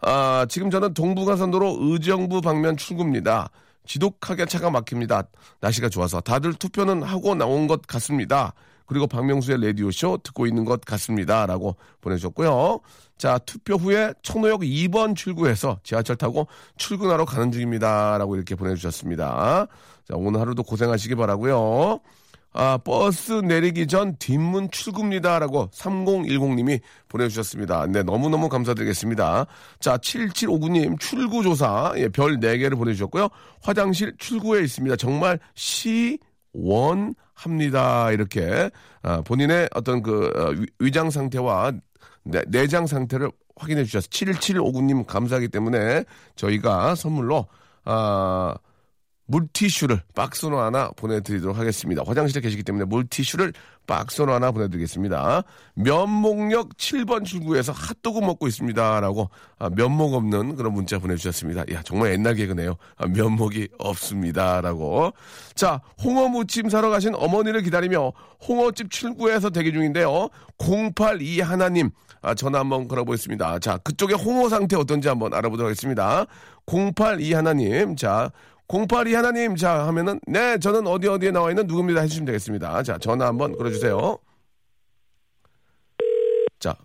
아, 0.00 0.46
지금 0.48 0.70
저는 0.70 0.94
동부가선도로 0.94 1.78
의정부 1.80 2.40
방면 2.40 2.76
출구입니다. 2.76 3.50
지독하게 3.86 4.46
차가 4.46 4.70
막힙니다. 4.70 5.24
날씨가 5.60 5.88
좋아서 5.88 6.20
다들 6.20 6.54
투표는 6.54 7.02
하고 7.02 7.34
나온 7.34 7.66
것 7.66 7.82
같습니다. 7.86 8.54
그리고 8.90 9.06
박명수의 9.06 9.64
라디오쇼 9.64 10.18
듣고 10.24 10.48
있는 10.48 10.64
것 10.64 10.80
같습니다. 10.80 11.46
라고 11.46 11.76
보내주셨고요. 12.00 12.80
자, 13.18 13.38
투표 13.38 13.76
후에 13.76 14.12
청노역 14.24 14.62
2번 14.62 15.14
출구에서 15.14 15.78
지하철 15.84 16.16
타고 16.16 16.48
출근하러 16.76 17.24
가는 17.24 17.52
중입니다. 17.52 18.18
라고 18.18 18.34
이렇게 18.34 18.56
보내주셨습니다. 18.56 19.68
자, 20.08 20.14
오늘 20.16 20.40
하루도 20.40 20.64
고생하시기 20.64 21.14
바라고요 21.14 22.00
아, 22.52 22.78
버스 22.78 23.30
내리기 23.32 23.86
전 23.86 24.16
뒷문 24.16 24.72
출구입니다. 24.72 25.38
라고 25.38 25.68
3010님이 25.72 26.80
보내주셨습니다. 27.06 27.86
네, 27.86 28.02
너무너무 28.02 28.48
감사드리겠습니다. 28.48 29.46
자, 29.78 29.98
7759님 29.98 30.98
출구조사, 30.98 31.92
예, 31.98 32.08
별 32.08 32.40
4개를 32.40 32.76
보내주셨고요. 32.76 33.28
화장실 33.62 34.16
출구에 34.18 34.64
있습니다. 34.64 34.96
정말 34.96 35.38
시 35.54 36.18
원 36.52 37.14
합니다. 37.40 38.10
이렇게, 38.10 38.70
아, 39.02 39.22
본인의 39.22 39.70
어떤 39.74 40.02
그, 40.02 40.30
어, 40.36 40.66
위장 40.78 41.10
상태와 41.10 41.72
내, 42.22 42.42
내장 42.48 42.86
상태를 42.86 43.30
확인해 43.56 43.84
주셔서 43.84 44.08
7759님 44.08 45.06
감사하기 45.06 45.48
때문에 45.48 46.04
저희가 46.36 46.94
선물로, 46.94 47.46
아, 47.84 48.54
물티슈를 49.30 50.00
박스로 50.14 50.60
하나 50.60 50.90
보내드리도록 50.96 51.56
하겠습니다. 51.56 52.02
화장실에 52.04 52.40
계시기 52.40 52.62
때문에 52.64 52.84
물티슈를 52.84 53.52
박스로 53.86 54.32
하나 54.32 54.50
보내드리겠습니다. 54.50 55.42
면목역 55.74 56.76
7번 56.76 57.24
출구에서 57.24 57.72
핫도그 57.72 58.20
먹고 58.20 58.46
있습니다 58.46 59.00
라고 59.00 59.30
아, 59.58 59.70
면목 59.70 60.14
없는 60.14 60.56
그런 60.56 60.72
문자 60.72 60.98
보내주셨습니다. 60.98 61.64
야 61.72 61.82
정말 61.82 62.12
옛날 62.12 62.34
개그네요. 62.34 62.76
아, 62.96 63.06
면목이 63.06 63.68
없습니다 63.78 64.60
라고. 64.60 65.12
자 65.54 65.80
홍어 66.02 66.28
무침 66.28 66.68
사러 66.68 66.90
가신 66.90 67.14
어머니를 67.14 67.62
기다리며 67.62 68.12
홍어집 68.46 68.90
출구에서 68.90 69.50
대기 69.50 69.72
중인데요. 69.72 70.28
082 70.58 71.40
하나님 71.40 71.90
아, 72.22 72.34
전화 72.34 72.60
한번 72.60 72.86
걸어보겠습니다. 72.86 73.60
자 73.60 73.78
그쪽의 73.78 74.16
홍어 74.16 74.48
상태 74.48 74.76
어떤지 74.76 75.08
한번 75.08 75.32
알아보도록 75.34 75.68
하겠습니다. 75.70 76.26
082 76.66 77.32
하나님 77.32 77.96
자 77.96 78.30
082 78.70 79.14
하나님, 79.14 79.56
자, 79.56 79.86
하면은, 79.88 80.20
네, 80.28 80.56
저는 80.56 80.86
어디 80.86 81.08
어디에 81.08 81.32
나와 81.32 81.50
있는 81.50 81.66
누굽니다 81.66 82.02
해주시면 82.02 82.26
되겠습니다. 82.26 82.84
자, 82.84 82.98
전화 82.98 83.26
한번 83.26 83.56
걸어주세요. 83.56 84.16
자, 86.60 86.76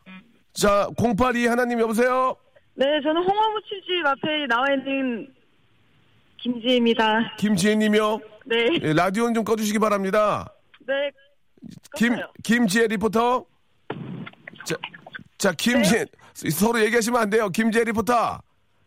자, 0.53 0.89
082 0.97 1.45
하나님 1.45 1.79
여보세요? 1.79 2.35
네, 2.73 2.85
저는 3.03 3.21
홍어무침집 3.21 4.05
앞에 4.07 4.47
나와 4.49 4.65
있는 4.73 5.31
김지혜입니다. 6.37 7.35
김지혜님이요? 7.37 8.19
네, 8.47 8.67
예, 8.81 8.93
라디오는 8.93 9.35
좀 9.35 9.43
꺼주시기 9.43 9.77
바랍니다. 9.77 10.51
네, 10.87 11.11
김. 11.95 12.15
김지혜 12.43 12.87
리포터? 12.87 13.45
자, 14.65 14.75
자, 15.37 15.51
김지혜, 15.51 16.05
서로 16.33 16.79
얘기하시면 16.81 17.21
안 17.21 17.29
돼요. 17.29 17.49
김지혜 17.49 17.83
리포터. 17.83 18.39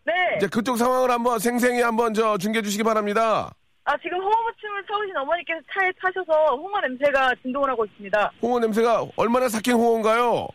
네. 0.09 0.37
이제 0.37 0.47
그쪽 0.47 0.77
상황을 0.77 1.11
한번 1.11 1.39
생생히 1.39 1.83
한번 1.83 2.15
저 2.15 2.39
중계해 2.39 2.63
주시기 2.63 2.83
바랍니다. 2.83 3.51
아, 3.85 3.97
지금 4.03 4.19
홍어무침을 4.19 4.85
사오신 4.89 5.17
어머니께서 5.17 5.61
차에 5.73 5.91
타셔서 6.01 6.57
홍어 6.57 6.81
냄새가 6.81 7.33
진동을 7.43 7.71
하고 7.71 7.85
있습니다. 7.85 8.33
홍어 8.43 8.59
냄새가 8.61 9.05
얼마나 9.17 9.49
삭힌 9.49 9.75
홍어인가요? 9.75 10.47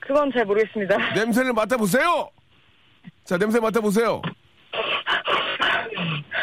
그건 0.00 0.30
잘 0.32 0.44
모르겠습니다. 0.44 0.96
냄새를 1.14 1.52
맡아보세요. 1.52 2.28
자, 3.24 3.36
냄새 3.38 3.60
맡아보세요. 3.60 4.20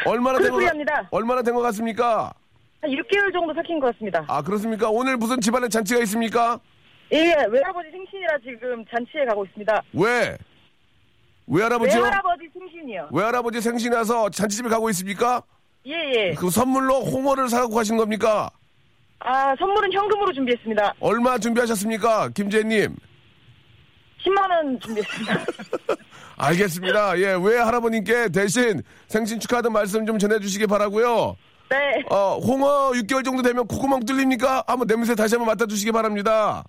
얼마나 0.05 0.37
된 0.37 0.47
것, 0.47 0.51
풀풀이합니다. 0.53 1.07
얼마나 1.11 1.41
된 1.41 1.53
것 1.53 1.61
같습니까? 1.61 2.31
한 2.81 2.89
6개월 2.91 3.33
정도 3.33 3.53
삭힌 3.53 3.79
것 3.79 3.91
같습니다. 3.93 4.23
아, 4.27 4.41
그렇습니까? 4.41 4.89
오늘 4.89 5.17
무슨 5.17 5.39
집안에 5.41 5.67
잔치가 5.67 5.99
있습니까? 6.01 6.59
예, 7.11 7.33
외할아버지 7.49 7.89
생신이라 7.91 8.37
지금 8.43 8.85
잔치에 8.85 9.25
가고 9.25 9.43
있습니다. 9.45 9.81
왜? 9.93 10.37
외할아버지요? 11.49 12.01
외할아버지 12.01 12.49
생신이요. 12.53 13.09
외할아버지 13.11 13.61
생신나서 13.61 14.29
잔치집에 14.29 14.69
가고 14.69 14.89
있습니까? 14.91 15.41
예, 15.87 15.93
예. 15.93 16.33
그 16.35 16.49
선물로 16.49 17.01
홍어를 17.01 17.49
사갖고 17.49 17.75
가신 17.75 17.97
겁니까? 17.97 18.49
아, 19.19 19.55
선물은 19.57 19.91
현금으로 19.91 20.31
준비했습니다. 20.31 20.93
얼마 20.99 21.37
준비하셨습니까? 21.37 22.29
김재님. 22.29 22.95
10만원 24.23 24.81
준비했습니다. 24.81 25.45
알겠습니다. 26.37 27.19
예, 27.19 27.33
외할아버님께 27.41 28.29
대신 28.29 28.81
생신 29.07 29.39
축하하는 29.39 29.73
말씀 29.73 30.05
좀 30.05 30.17
전해주시기 30.17 30.67
바라고요 30.67 31.35
네. 31.69 32.03
어, 32.09 32.37
홍어 32.37 32.91
6개월 32.91 33.23
정도 33.25 33.41
되면 33.41 33.67
콧구멍 33.67 34.05
뚫립니까? 34.05 34.63
한번 34.67 34.87
냄새 34.87 35.15
다시 35.15 35.35
한번 35.35 35.47
맡아주시기 35.53 35.91
바랍니다. 35.91 36.63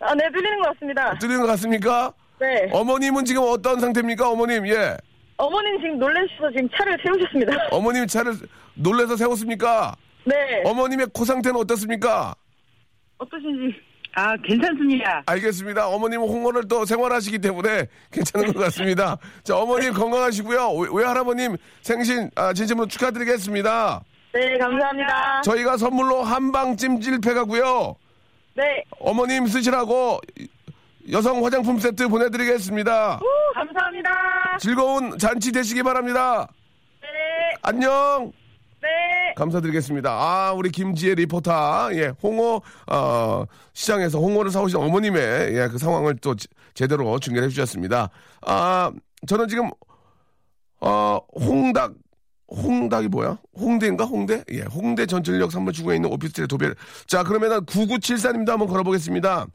아, 0.00 0.14
네, 0.14 0.28
들리는 0.30 0.58
것 0.60 0.72
같습니다. 0.74 1.18
뚫리는 1.18 1.40
것 1.40 1.46
같습니까? 1.48 2.12
네. 2.40 2.68
어머님은 2.72 3.24
지금 3.24 3.42
어떤 3.44 3.80
상태입니까? 3.80 4.28
어머님, 4.30 4.66
예. 4.68 4.96
어머니는 5.36 5.78
지금 5.80 5.98
놀라셔서 5.98 6.50
지금 6.50 6.68
차를 6.76 6.98
세우셨습니다. 7.04 7.52
어머님 7.70 8.06
차를 8.06 8.34
놀래서 8.74 9.16
세웠습니까? 9.16 9.94
네. 10.24 10.34
어머님의 10.64 11.08
코 11.12 11.24
상태는 11.24 11.58
어떻습니까? 11.60 12.34
어떠신지. 13.18 13.74
아, 14.14 14.36
괜찮습니다. 14.38 15.22
알겠습니다. 15.26 15.86
어머님은 15.88 16.26
홍어를 16.28 16.66
또 16.66 16.84
생활하시기 16.84 17.38
때문에 17.38 17.86
괜찮은 18.10 18.52
것 18.52 18.60
같습니다. 18.64 19.16
자, 19.44 19.56
어머님 19.56 19.92
건강하시고요. 19.92 20.72
외- 20.72 20.88
외할아버님 20.92 21.56
생신 21.82 22.30
아, 22.34 22.52
진심으로 22.52 22.86
축하드리겠습니다. 22.88 24.02
네, 24.34 24.58
감사합니다. 24.58 25.42
저희가 25.42 25.76
선물로 25.76 26.22
한방 26.22 26.76
찜질팩 26.76 27.36
하고요. 27.36 27.94
네. 28.54 28.82
어머님 28.98 29.46
쓰시라고 29.46 30.20
여성 31.10 31.44
화장품 31.44 31.78
세트 31.78 32.08
보내드리겠습니다. 32.08 33.16
오, 33.16 33.54
감사합니다. 33.54 34.10
즐거운 34.60 35.16
잔치 35.18 35.52
되시기 35.52 35.82
바랍니다. 35.82 36.46
네. 37.00 37.08
안녕. 37.62 38.30
네. 38.82 38.88
감사드리겠습니다. 39.36 40.10
아, 40.10 40.52
우리 40.52 40.70
김지혜 40.70 41.14
리포터, 41.14 41.90
예, 41.94 42.12
홍어, 42.22 42.60
어, 42.90 43.44
시장에서 43.72 44.18
홍어를 44.18 44.50
사오신 44.50 44.78
어머님의, 44.78 45.54
예, 45.56 45.68
그 45.68 45.78
상황을 45.78 46.16
또 46.18 46.34
제- 46.36 46.46
제대로 46.74 47.18
중계를 47.18 47.46
해주셨습니다. 47.48 48.10
아, 48.42 48.92
저는 49.26 49.48
지금, 49.48 49.70
어, 50.80 51.18
홍닭, 51.40 51.94
홍닭이 52.50 53.08
뭐야? 53.08 53.38
홍대인가? 53.58 54.04
홍대? 54.04 54.44
예, 54.52 54.62
홍대 54.62 55.06
전철역 55.06 55.50
3번 55.50 55.72
출구에 55.72 55.96
있는 55.96 56.10
오피스텔 56.12 56.46
도배를. 56.46 56.74
자, 57.06 57.22
그러면은 57.24 57.64
9974님도 57.66 58.48
한번 58.50 58.68
걸어보겠습니다. 58.68 59.46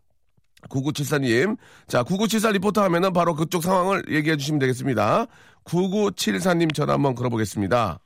9974님. 0.70 1.58
자, 1.88 2.04
9974 2.04 2.52
리포터 2.52 2.84
하면은 2.84 3.14
바로 3.14 3.36
그쪽 3.36 3.64
상황을 3.64 4.04
얘기해 4.10 4.38
주시면 4.38 4.60
되겠습니다. 4.60 5.28
9974님 5.66 6.74
전화 6.74 6.94
한번 6.94 7.16
걸어보겠습니다. 7.16 8.00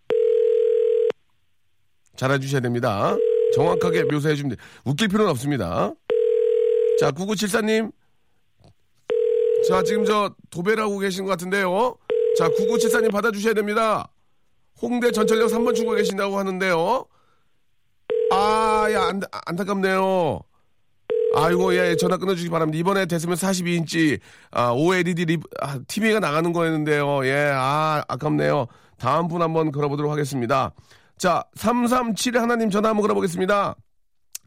잘해 2.16 2.40
주셔야 2.40 2.62
됩니다. 2.62 3.16
정확하게 3.56 4.04
묘사해 4.06 4.36
주면 4.36 4.56
돼. 4.56 4.64
웃길 4.86 5.08
필요는 5.08 5.32
없습니다. 5.32 5.94
자, 7.00 7.12
9974님. 7.12 7.92
자, 9.68 9.84
지금 9.84 10.06
저 10.06 10.34
도배를 10.50 10.84
하고 10.84 10.98
계신 11.00 11.26
것 11.26 11.32
같은데요. 11.32 11.96
자, 12.38 12.48
9974님 12.50 13.12
받아주셔야 13.12 13.54
됩니다. 13.54 14.12
홍대 14.82 15.12
전철역 15.12 15.50
3번 15.50 15.76
출구에 15.76 15.98
계신다고 15.98 16.38
하는데요. 16.38 17.06
아, 18.32 18.88
야, 18.92 19.04
안, 19.08 19.22
안타깝네요. 19.46 20.42
아이고, 21.36 21.76
예, 21.76 21.96
전화 21.96 22.18
끊어주시기 22.18 22.50
바랍니다. 22.50 22.80
이번에 22.80 23.06
됐으면 23.06 23.36
42인치, 23.36 24.20
아, 24.52 24.72
OLED 24.72 25.26
리, 25.26 25.38
아, 25.62 25.80
TV가 25.88 26.20
나가는 26.20 26.52
거였는데요. 26.52 27.26
예, 27.26 27.52
아, 27.54 28.04
아깝네요. 28.08 28.68
다음 28.98 29.28
분 29.28 29.42
한번 29.42 29.72
걸어보도록 29.72 30.12
하겠습니다. 30.12 30.74
자, 31.18 31.44
337 31.56 32.40
하나님 32.40 32.70
전화 32.70 32.90
한번 32.90 33.02
걸어보겠습니다. 33.04 33.76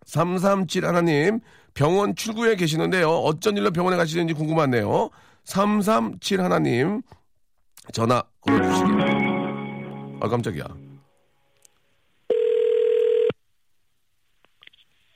337 0.06 0.86
하나님, 0.86 1.40
병원 1.74 2.16
출구에 2.16 2.56
계시는데요. 2.56 3.08
어쩐 3.08 3.56
일로 3.56 3.70
병원에 3.70 3.96
가시는지 3.96 4.34
궁금하네요. 4.34 5.10
337 5.44 6.40
하나님, 6.40 7.02
전화 7.92 8.22
걸어주시기. 8.40 8.90
아, 10.20 10.28
깜짝이야. 10.28 10.64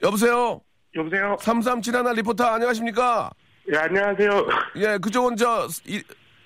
여보세요? 0.02 0.60
여보세요? 0.96 1.36
337 1.40 1.96
하나 1.96 2.12
리포터 2.12 2.44
안녕하십니까? 2.44 3.30
예, 3.72 3.78
안녕하세요. 3.78 4.46
예, 4.76 4.98
그쪽은 4.98 5.36
저, 5.36 5.66
이, 5.86 6.02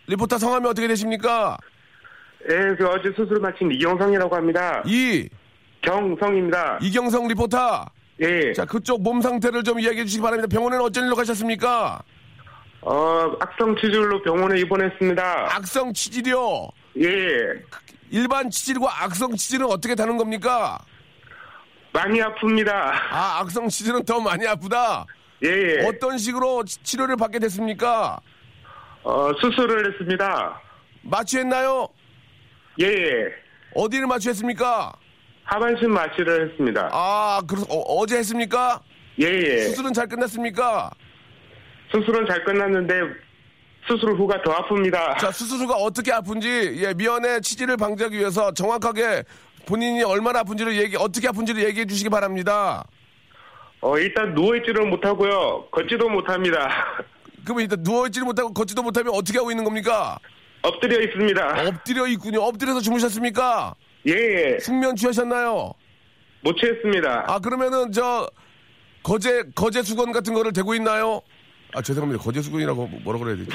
리포터 0.06 0.38
성함이 0.38 0.66
어떻게 0.66 0.88
되십니까? 0.88 1.58
예, 2.50 2.74
그 2.76 2.86
어제 2.88 3.10
수술 3.14 3.40
마친 3.40 3.70
이경성이라고 3.72 4.34
합니다. 4.34 4.82
이, 4.86 5.28
경성입니다. 5.82 6.78
이경성 6.80 7.28
리포터. 7.28 7.86
예, 8.20 8.52
자, 8.52 8.64
그쪽 8.64 9.02
몸 9.02 9.20
상태를 9.20 9.62
좀 9.62 9.78
이야기해 9.78 10.04
주시기 10.04 10.22
바랍니다. 10.22 10.48
병원에는 10.50 10.84
어쩐 10.84 11.04
일로 11.04 11.14
가셨습니까? 11.14 12.02
어, 12.80 13.36
악성 13.40 13.76
치질로 13.76 14.22
병원에 14.22 14.60
입원했습니다. 14.60 15.56
악성 15.56 15.92
치질이요. 15.92 16.68
예, 17.02 17.08
일반 18.10 18.48
치질과 18.48 19.04
악성 19.04 19.34
치질은 19.36 19.66
어떻게 19.66 19.94
다른 19.94 20.16
겁니까? 20.16 20.78
많이 21.92 22.20
아픕니다. 22.20 22.70
아, 22.70 23.38
악성 23.40 23.68
치질은 23.68 24.04
더 24.04 24.20
많이 24.20 24.46
아프다. 24.46 25.06
예, 25.44 25.48
예. 25.48 25.86
어떤 25.86 26.18
식으로 26.18 26.64
치- 26.64 26.82
치료를 26.82 27.16
받게 27.16 27.38
됐습니까? 27.38 28.18
어, 29.02 29.30
수술을 29.40 29.92
했습니다. 29.92 30.60
마취했나요? 31.02 31.88
예, 32.80 32.86
예. 32.86 33.24
어디를 33.74 34.06
마취했습니까? 34.06 34.92
하반신 35.44 35.90
마취를 35.92 36.50
했습니다. 36.50 36.90
아, 36.92 37.40
그래서 37.48 37.66
어, 37.70 38.04
제 38.06 38.18
했습니까? 38.18 38.80
예, 39.20 39.26
예. 39.26 39.60
수술은 39.68 39.92
잘 39.94 40.06
끝났습니까? 40.08 40.90
수술은 41.90 42.26
잘 42.26 42.44
끝났는데 42.44 43.00
수술 43.86 44.12
후가 44.14 44.42
더 44.42 44.54
아픕니다. 44.56 45.16
자, 45.18 45.30
수술 45.30 45.60
후가 45.60 45.74
어떻게 45.76 46.12
아픈지, 46.12 46.82
예, 46.84 46.92
미연의 46.92 47.40
치질을 47.40 47.78
방지하기 47.78 48.18
위해서 48.18 48.52
정확하게 48.52 49.22
본인이 49.68 50.02
얼마나 50.02 50.40
아픈지를 50.40 50.76
얘기, 50.78 50.96
어떻게 50.96 51.28
아픈지를 51.28 51.62
얘기해 51.62 51.84
주시기 51.84 52.08
바랍니다. 52.08 52.84
어, 53.82 53.98
일단 53.98 54.32
누워있지를 54.34 54.86
못하고요. 54.86 55.66
걷지도 55.70 56.08
못합니다. 56.08 57.04
그러면 57.44 57.62
일단 57.64 57.82
누워있지를 57.82 58.24
못하고 58.24 58.52
걷지도 58.54 58.82
못하면 58.82 59.14
어떻게 59.14 59.36
하고 59.38 59.50
있는 59.50 59.64
겁니까? 59.64 60.18
엎드려 60.62 61.00
있습니다. 61.02 61.68
엎드려 61.68 62.06
있군요. 62.06 62.40
엎드려서 62.42 62.80
주무셨습니까? 62.80 63.74
예, 64.08 64.12
예. 64.54 64.58
숙면 64.58 64.96
취하셨나요? 64.96 65.74
못 66.40 66.56
취했습니다. 66.56 67.26
아 67.28 67.38
그러면은 67.38 67.92
저 67.92 68.28
거제 69.02 69.44
거제 69.54 69.82
수건 69.82 70.12
같은 70.12 70.32
거를 70.34 70.52
대고 70.52 70.74
있나요? 70.74 71.20
아 71.74 71.82
죄송합니다. 71.82 72.22
거제 72.22 72.40
수건이라고 72.40 72.86
뭐라 73.04 73.18
그래야 73.18 73.36
되지? 73.36 73.50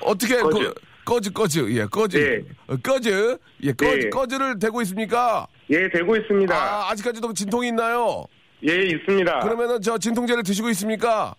어떻게 0.00 0.36
꺼즈. 0.36 0.64
거, 0.64 0.74
꺼즈 1.04 1.32
꺼즈 1.32 1.66
예 1.70 1.84
꺼즈 1.86 2.16
예. 2.16 2.44
어, 2.72 2.76
꺼즈 2.82 3.38
예 3.62 3.72
꺼즈 3.72 4.00
예. 4.06 4.10
꺼즈를 4.10 4.58
대고 4.58 4.80
있습니까? 4.82 5.46
예, 5.70 5.88
대고 5.90 6.16
있습니다. 6.16 6.54
아 6.54 6.90
아직까지도 6.90 7.32
진통이 7.32 7.68
있나요? 7.68 8.24
예, 8.66 8.82
있습니다. 8.86 9.40
그러면은 9.40 9.80
저 9.82 9.98
진통제를 9.98 10.42
드시고 10.42 10.70
있습니까? 10.70 11.34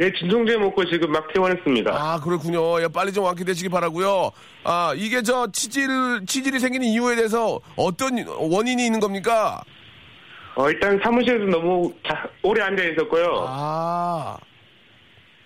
예, 0.00 0.10
진통제 0.18 0.56
먹고 0.56 0.84
지금 0.86 1.12
막 1.12 1.26
퇴원했습니다. 1.32 1.90
아 1.94 2.20
그렇군요. 2.20 2.80
예, 2.82 2.88
빨리 2.88 3.12
좀 3.12 3.24
완쾌되시기 3.24 3.68
바라고요. 3.68 4.30
아 4.64 4.92
이게 4.96 5.22
저 5.22 5.46
치질 5.52 5.88
치질이 6.26 6.58
생기는 6.58 6.86
이유에 6.86 7.16
대해서 7.16 7.60
어떤 7.76 8.24
원인이 8.26 8.84
있는 8.84 9.00
겁니까? 9.00 9.62
어, 10.56 10.68
일단 10.68 10.98
사무실에서 11.02 11.44
너무 11.46 11.92
자- 12.06 12.28
오래 12.42 12.62
앉아 12.62 12.82
있었고요. 12.84 13.44
아 13.48 14.36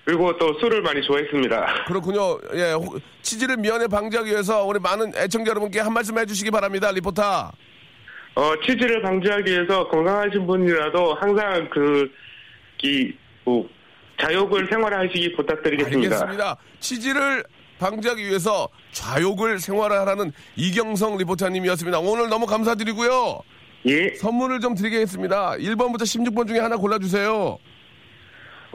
그리고 0.05 0.37
또 0.37 0.53
술을 0.61 0.83
많이 0.83 1.01
좋아했습니다. 1.03 1.85
그렇군요. 1.87 2.39
예, 2.55 2.73
호- 2.73 2.99
치질을 3.23 3.57
미연에 3.57 3.87
방지하기 3.87 4.31
위해서 4.31 4.65
우리 4.65 4.79
많은 4.79 5.13
애청자 5.17 5.51
여러분께 5.51 5.81
한 5.81 5.93
말씀 5.93 6.19
해주시기 6.19 6.51
바랍니다. 6.51 6.91
리포터. 6.93 7.51
어, 8.37 8.53
치질을 8.67 9.01
방지하기 9.01 9.51
위해서 9.51 9.89
건강하신 9.89 10.47
분이라도 10.47 11.15
항상 11.15 11.69
그, 11.73 12.11
이, 12.83 13.13
뭐, 13.45 13.67
자욕을 14.21 14.69
생활하시기 14.71 15.37
부탁드리겠습니다. 15.37 16.17
알겠습니다. 16.17 16.57
치질을 16.81 17.45
방지하기 17.79 18.27
위해서 18.27 18.69
좌욕을 18.93 19.59
생활하라는 19.59 20.33
이경성 20.57 21.17
리포터님이었습니다. 21.17 21.99
오늘 22.01 22.29
너무 22.29 22.45
감사드리고요. 22.47 23.41
예, 23.87 24.15
선물을 24.15 24.61
좀 24.61 24.75
드리겠습니다. 24.75 25.53
1번부터 25.59 26.03
16번 26.03 26.47
중에 26.47 26.59
하나 26.59 26.77
골라주세요. 26.77 27.59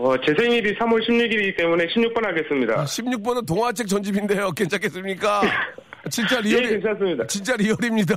어, 0.02 0.16
제 0.26 0.34
생일이 0.34 0.74
3월 0.78 1.06
16일이기 1.06 1.58
때문에 1.58 1.86
16번 1.88 2.24
하겠습니다. 2.24 2.86
16번은 2.86 3.46
동화책 3.46 3.86
전집인데요. 3.86 4.52
괜찮겠습니까? 4.52 5.42
진짜 6.10 6.38
예, 6.38 6.42
리얼이, 6.42 6.70
괜찮습니다. 6.70 7.28
진짜 7.28 7.56
리얼입니다. 7.58 8.16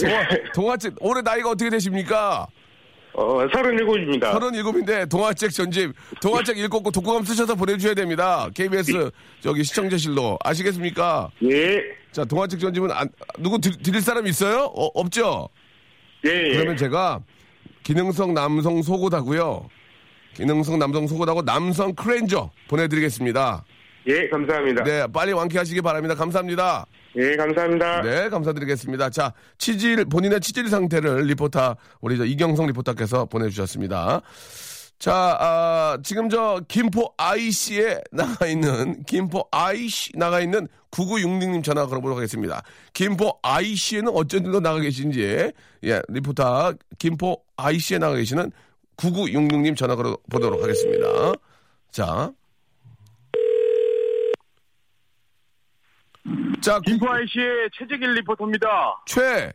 동화, 0.00 0.28
동화책, 0.54 0.94
올해 1.00 1.20
나이가 1.20 1.50
어떻게 1.50 1.68
되십니까? 1.68 2.46
어, 3.12 3.46
37입니다. 3.48 4.32
37인데 4.32 5.10
동화책 5.10 5.50
전집, 5.52 5.92
동화책 6.22 6.56
읽고 6.56 6.82
꼭 6.82 6.90
독후감 6.90 7.24
쓰셔서 7.24 7.54
보내주셔야 7.54 7.92
됩니다. 7.92 8.48
KBS 8.54 9.10
저기 9.40 9.62
시청자실로. 9.62 10.38
아시겠습니까? 10.42 11.30
예, 11.42 11.82
자, 12.12 12.24
동화책 12.24 12.58
전집은 12.60 12.90
안, 12.92 13.10
누구 13.38 13.60
드, 13.60 13.70
드릴 13.76 14.00
사람 14.00 14.26
있어요? 14.26 14.72
어, 14.74 14.86
없죠? 14.94 15.50
예, 16.24 16.30
예. 16.30 16.52
그러면 16.54 16.78
제가 16.78 17.20
기능성 17.82 18.32
남성 18.32 18.80
속옷하고요. 18.80 19.68
기능성 20.34 20.78
남성 20.78 21.06
속옷하고 21.06 21.42
남성 21.44 21.94
크렌저 21.94 22.50
보내드리겠습니다. 22.68 23.64
예, 24.06 24.28
감사합니다. 24.28 24.84
네, 24.84 25.06
빨리 25.12 25.32
완쾌하시기 25.32 25.82
바랍니다. 25.82 26.14
감사합니다. 26.14 26.86
예, 27.16 27.36
감사합니다. 27.36 28.02
네, 28.02 28.28
감사드리겠습니다. 28.28 29.10
자, 29.10 29.32
치질, 29.58 30.04
본인의 30.06 30.40
치질 30.40 30.68
상태를 30.68 31.24
리포터, 31.26 31.76
우리 32.00 32.16
저 32.16 32.24
이경성 32.24 32.66
리포터께서 32.68 33.26
보내주셨습니다. 33.26 34.22
자, 34.98 35.14
아, 35.40 35.98
지금 36.02 36.28
저, 36.28 36.60
김포 36.68 37.12
IC에 37.16 38.00
나가 38.12 38.46
있는, 38.46 39.02
김포 39.04 39.46
IC 39.50 40.12
나가 40.16 40.40
있는 40.40 40.68
9966님 40.90 41.64
전화 41.64 41.86
걸어보도록 41.86 42.18
하겠습니다. 42.18 42.62
김포 42.92 43.38
IC에는 43.42 44.12
어쩐 44.14 44.44
일로 44.44 44.60
나가 44.60 44.78
계신지, 44.78 45.52
예, 45.84 46.02
리포터, 46.08 46.74
김포 46.98 47.42
IC에 47.56 47.98
나가 47.98 48.16
계시는 48.16 48.52
9966님 49.00 49.76
전화 49.76 49.96
걸어 49.96 50.16
보도록 50.30 50.62
하겠습니다. 50.62 51.06
자. 51.90 52.30
자, 56.60 56.78
김포IC의 56.80 57.70
최재길 57.72 58.12
리포터입니다. 58.16 58.68
최, 59.06 59.50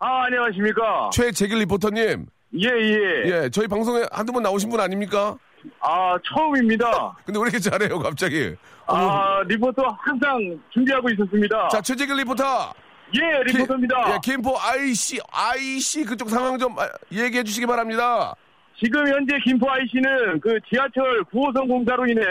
아, 0.00 0.24
안녕하십니까. 0.24 1.10
최재길 1.12 1.58
리포터님. 1.60 2.26
예, 2.58 2.66
예. 2.66 3.22
예, 3.44 3.50
저희 3.50 3.68
방송에 3.68 4.04
한두 4.10 4.32
번 4.32 4.42
나오신 4.42 4.68
분 4.68 4.80
아닙니까? 4.80 5.36
아, 5.80 6.16
처음입니다. 6.24 7.16
근데 7.24 7.38
왜 7.38 7.42
이렇게 7.44 7.60
잘해요, 7.60 8.00
갑자기? 8.00 8.56
아, 8.88 9.42
리포터 9.46 9.82
항상 10.00 10.60
준비하고 10.72 11.10
있었습니다. 11.10 11.68
자, 11.68 11.80
최재길 11.80 12.16
리포터. 12.16 12.72
예, 13.14 13.42
리포터입니다. 13.44 14.14
예, 14.14 14.18
김포 14.22 14.56
IC, 14.58 15.20
IC 15.30 16.04
그쪽 16.04 16.28
상황 16.28 16.58
좀 16.58 16.76
아, 16.78 16.88
얘기해 17.12 17.44
주시기 17.44 17.66
바랍니다. 17.66 18.34
지금 18.82 19.06
현재 19.08 19.38
김포IC는 19.44 20.40
그 20.40 20.58
지하철 20.68 21.22
9호선 21.24 21.68
공사로 21.68 22.06
인해 22.06 22.22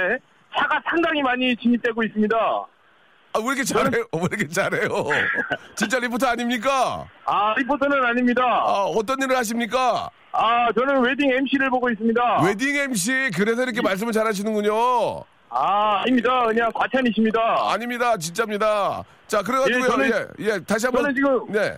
차가 0.57 0.81
상당히 0.89 1.21
많이 1.21 1.55
진입되고 1.55 2.03
있습니다. 2.03 2.35
아, 2.37 3.39
왜 3.39 3.45
이렇게 3.45 3.63
잘해요? 3.63 4.03
왜 4.11 4.21
이렇게 4.31 4.47
잘해요? 4.47 4.89
진짜 5.75 5.99
리포터 5.99 6.27
아닙니까? 6.27 7.05
아, 7.25 7.53
리포터는 7.57 8.03
아닙니다. 8.03 8.43
아, 8.43 8.85
어떤 8.95 9.21
일을 9.21 9.37
하십니까? 9.37 10.09
아, 10.31 10.71
저는 10.73 11.01
wedding 11.03 11.29
MC를 11.31 11.69
보고 11.69 11.89
있습니다. 11.91 12.43
wedding 12.43 12.75
MC, 12.75 13.29
그래서 13.35 13.61
이렇게 13.63 13.81
말씀을 13.81 14.11
잘 14.13 14.25
하시는군요. 14.25 15.23
아, 15.51 16.01
아닙니다. 16.01 16.45
그냥 16.47 16.71
과찬이십니다. 16.73 17.39
아닙니다. 17.71 18.17
진짜입니다. 18.17 19.03
자, 19.27 19.41
그래가지고요. 19.43 19.83
예, 19.83 19.87
저는- 19.87 20.29
예, 20.41 20.45
예, 20.45 20.59
다시 20.63 20.87
한 20.87 20.93
번. 20.93 21.03
저는 21.03 21.15
지금 21.15 21.51
네. 21.51 21.75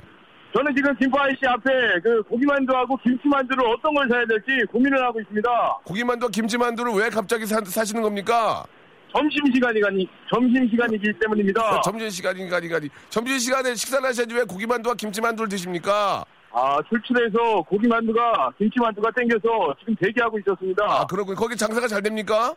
저는 0.53 0.75
지금 0.75 0.93
김포IC 0.97 1.39
앞에 1.47 1.69
그 2.03 2.21
고기만두하고 2.23 2.97
김치만두를 2.97 3.65
어떤 3.67 3.93
걸 3.93 4.07
사야 4.09 4.25
될지 4.25 4.65
고민을 4.71 5.01
하고 5.01 5.19
있습니다. 5.21 5.49
고기만두와 5.85 6.29
김치만두를 6.29 6.91
왜 6.93 7.09
갑자기 7.09 7.45
사, 7.45 7.61
사시는 7.63 8.01
겁니까? 8.01 8.65
점심 9.13 9.45
시간이가니, 9.53 10.07
점심 10.33 10.69
시간이기 10.69 11.13
때문입니다. 11.19 11.81
점심 11.81 12.09
시간인가, 12.09 12.57
아니, 12.57 12.89
점심 13.09 13.37
시간에 13.39 13.75
식사를 13.75 14.05
하셔야지 14.07 14.35
왜 14.35 14.43
고기만두와 14.43 14.95
김치만두를 14.95 15.49
드십니까? 15.49 16.23
아, 16.53 16.77
출출해서 16.89 17.61
고기만두가, 17.63 18.51
김치만두가 18.57 19.09
땡겨서 19.11 19.75
지금 19.79 19.95
대기하고 20.01 20.37
있었습니다. 20.39 20.83
아, 20.85 21.05
그렇군요. 21.05 21.35
거기 21.35 21.55
장사가 21.55 21.87
잘 21.87 22.01
됩니까? 22.01 22.53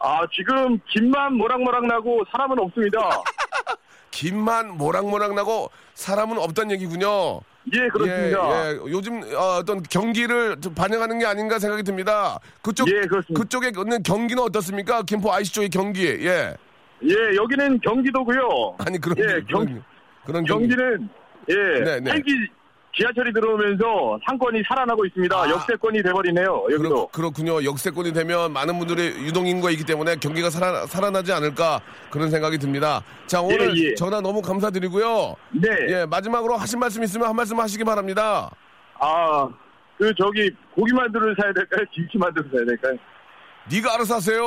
아, 0.00 0.20
지금 0.32 0.78
김만 0.88 1.34
모락모락 1.34 1.86
나고 1.86 2.22
사람은 2.32 2.58
없습니다. 2.60 2.98
김만 4.22 4.76
모락모락 4.76 5.34
나고 5.34 5.70
사람은 5.94 6.38
없다는 6.38 6.72
얘기군요. 6.72 7.40
예, 7.72 7.86
그렇습니다. 7.88 8.66
예, 8.66 8.72
예. 8.72 8.76
요즘 8.90 9.22
어, 9.36 9.62
떤 9.64 9.80
경기를 9.84 10.60
좀 10.60 10.74
반영하는 10.74 11.20
게 11.20 11.26
아닌가 11.26 11.60
생각이 11.60 11.84
듭니다. 11.84 12.40
그쪽 12.60 12.88
예, 12.88 13.02
그렇습니다. 13.02 13.40
그쪽에 13.40 13.68
있는 13.68 14.02
경기는 14.02 14.42
어떻습니까? 14.42 15.02
김포 15.02 15.32
IC 15.32 15.52
쪽의 15.52 15.68
경기. 15.68 16.04
예. 16.04 16.56
예, 17.04 17.36
여기는 17.36 17.78
경기도고요. 17.80 18.74
아니 18.84 19.00
그런 19.00 19.16
예, 19.18 19.40
경- 19.48 19.64
그런, 19.64 19.82
그런 20.26 20.44
경기. 20.44 20.66
경기는 20.74 21.08
예, 21.50 21.54
네, 21.84 22.00
네. 22.00 22.10
헬기 22.10 22.32
지하철이 22.98 23.32
들어오면서 23.32 24.18
상권이 24.26 24.62
살아나고 24.66 25.06
있습니다. 25.06 25.36
아. 25.36 25.48
역세권이 25.48 26.02
돼버리네요. 26.02 26.66
여기도. 26.72 27.08
그렇, 27.08 27.30
군요 27.30 27.62
역세권이 27.64 28.12
되면 28.12 28.52
많은 28.52 28.78
분들이 28.78 29.06
유동인구가 29.26 29.70
있기 29.70 29.84
때문에 29.84 30.16
경기가 30.16 30.50
살아, 30.50 30.86
살아나지 30.86 31.32
않을까 31.32 31.80
그런 32.10 32.30
생각이 32.30 32.58
듭니다. 32.58 33.02
자 33.26 33.40
오늘 33.40 33.76
예, 33.76 33.90
예. 33.90 33.94
전화 33.94 34.20
너무 34.20 34.42
감사드리고요. 34.42 35.36
네. 35.52 35.68
예 35.88 36.06
마지막으로 36.06 36.56
하신 36.56 36.80
말씀 36.80 37.02
있으면 37.04 37.28
한 37.28 37.36
말씀 37.36 37.58
하시기 37.60 37.84
바랍니다. 37.84 38.50
아, 38.98 39.48
그 39.96 40.12
저기 40.16 40.50
고기만두를 40.74 41.36
사야 41.40 41.52
될까요? 41.52 41.84
김치만두를 41.92 42.50
사야 42.52 42.64
될까요? 42.64 42.96
네가 43.70 43.94
알아서 43.94 44.16
하세요. 44.16 44.42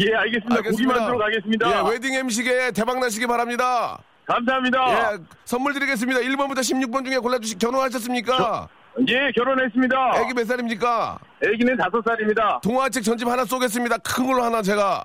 예, 0.00 0.14
알겠습니다. 0.14 0.62
고기만두로 0.62 1.18
가겠습니다. 1.18 1.70
예, 1.70 1.90
웨딩 1.90 2.14
MC계 2.14 2.72
대박 2.72 2.98
나시기 2.98 3.26
바랍니다. 3.26 3.98
감사합니다. 4.26 5.14
예, 5.14 5.18
선물 5.44 5.74
드리겠습니다. 5.74 6.20
1번부터 6.20 6.58
16번 6.60 7.04
중에 7.04 7.18
골라주시, 7.18 7.58
결혼하셨습니까? 7.58 8.68
예, 9.08 9.30
결혼했습니다. 9.34 9.96
애기 10.22 10.34
몇 10.34 10.46
살입니까? 10.46 11.18
애기는 11.44 11.76
다섯 11.76 12.02
살입니다. 12.06 12.60
동화책 12.62 13.02
전집 13.02 13.28
하나 13.28 13.44
쏘겠습니다. 13.44 13.98
큰 13.98 14.26
걸로 14.26 14.42
하나 14.42 14.62
제가. 14.62 15.04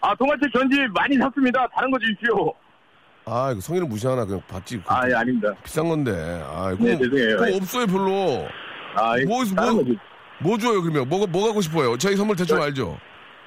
아, 0.00 0.14
동화책 0.14 0.52
전집 0.54 0.78
많이 0.94 1.16
샀습니다. 1.18 1.66
다른 1.74 1.90
거 1.90 1.98
주십시오. 1.98 2.54
아, 3.26 3.50
이거 3.50 3.60
성인을 3.60 3.88
무시하나. 3.88 4.24
그냥 4.24 4.40
받지. 4.46 4.78
그거 4.78 4.94
아, 4.94 5.02
예, 5.10 5.14
아닙니다. 5.14 5.52
비싼 5.64 5.88
건데. 5.88 6.12
아, 6.46 6.70
그거, 6.70 6.84
네, 6.84 6.96
죄송해요. 6.98 7.36
그거 7.38 7.56
없어요, 7.56 7.86
별로. 7.86 8.48
아, 8.94 9.18
예, 9.18 9.24
뭐, 9.24 9.42
뭐, 9.44 9.84
뭐 10.40 10.58
줘요, 10.58 10.80
그러면? 10.80 11.08
뭐, 11.08 11.26
뭐 11.26 11.46
갖고 11.46 11.60
싶어요? 11.60 11.98
저희 11.98 12.14
선물 12.16 12.36
대충 12.36 12.62
알죠? 12.62 12.96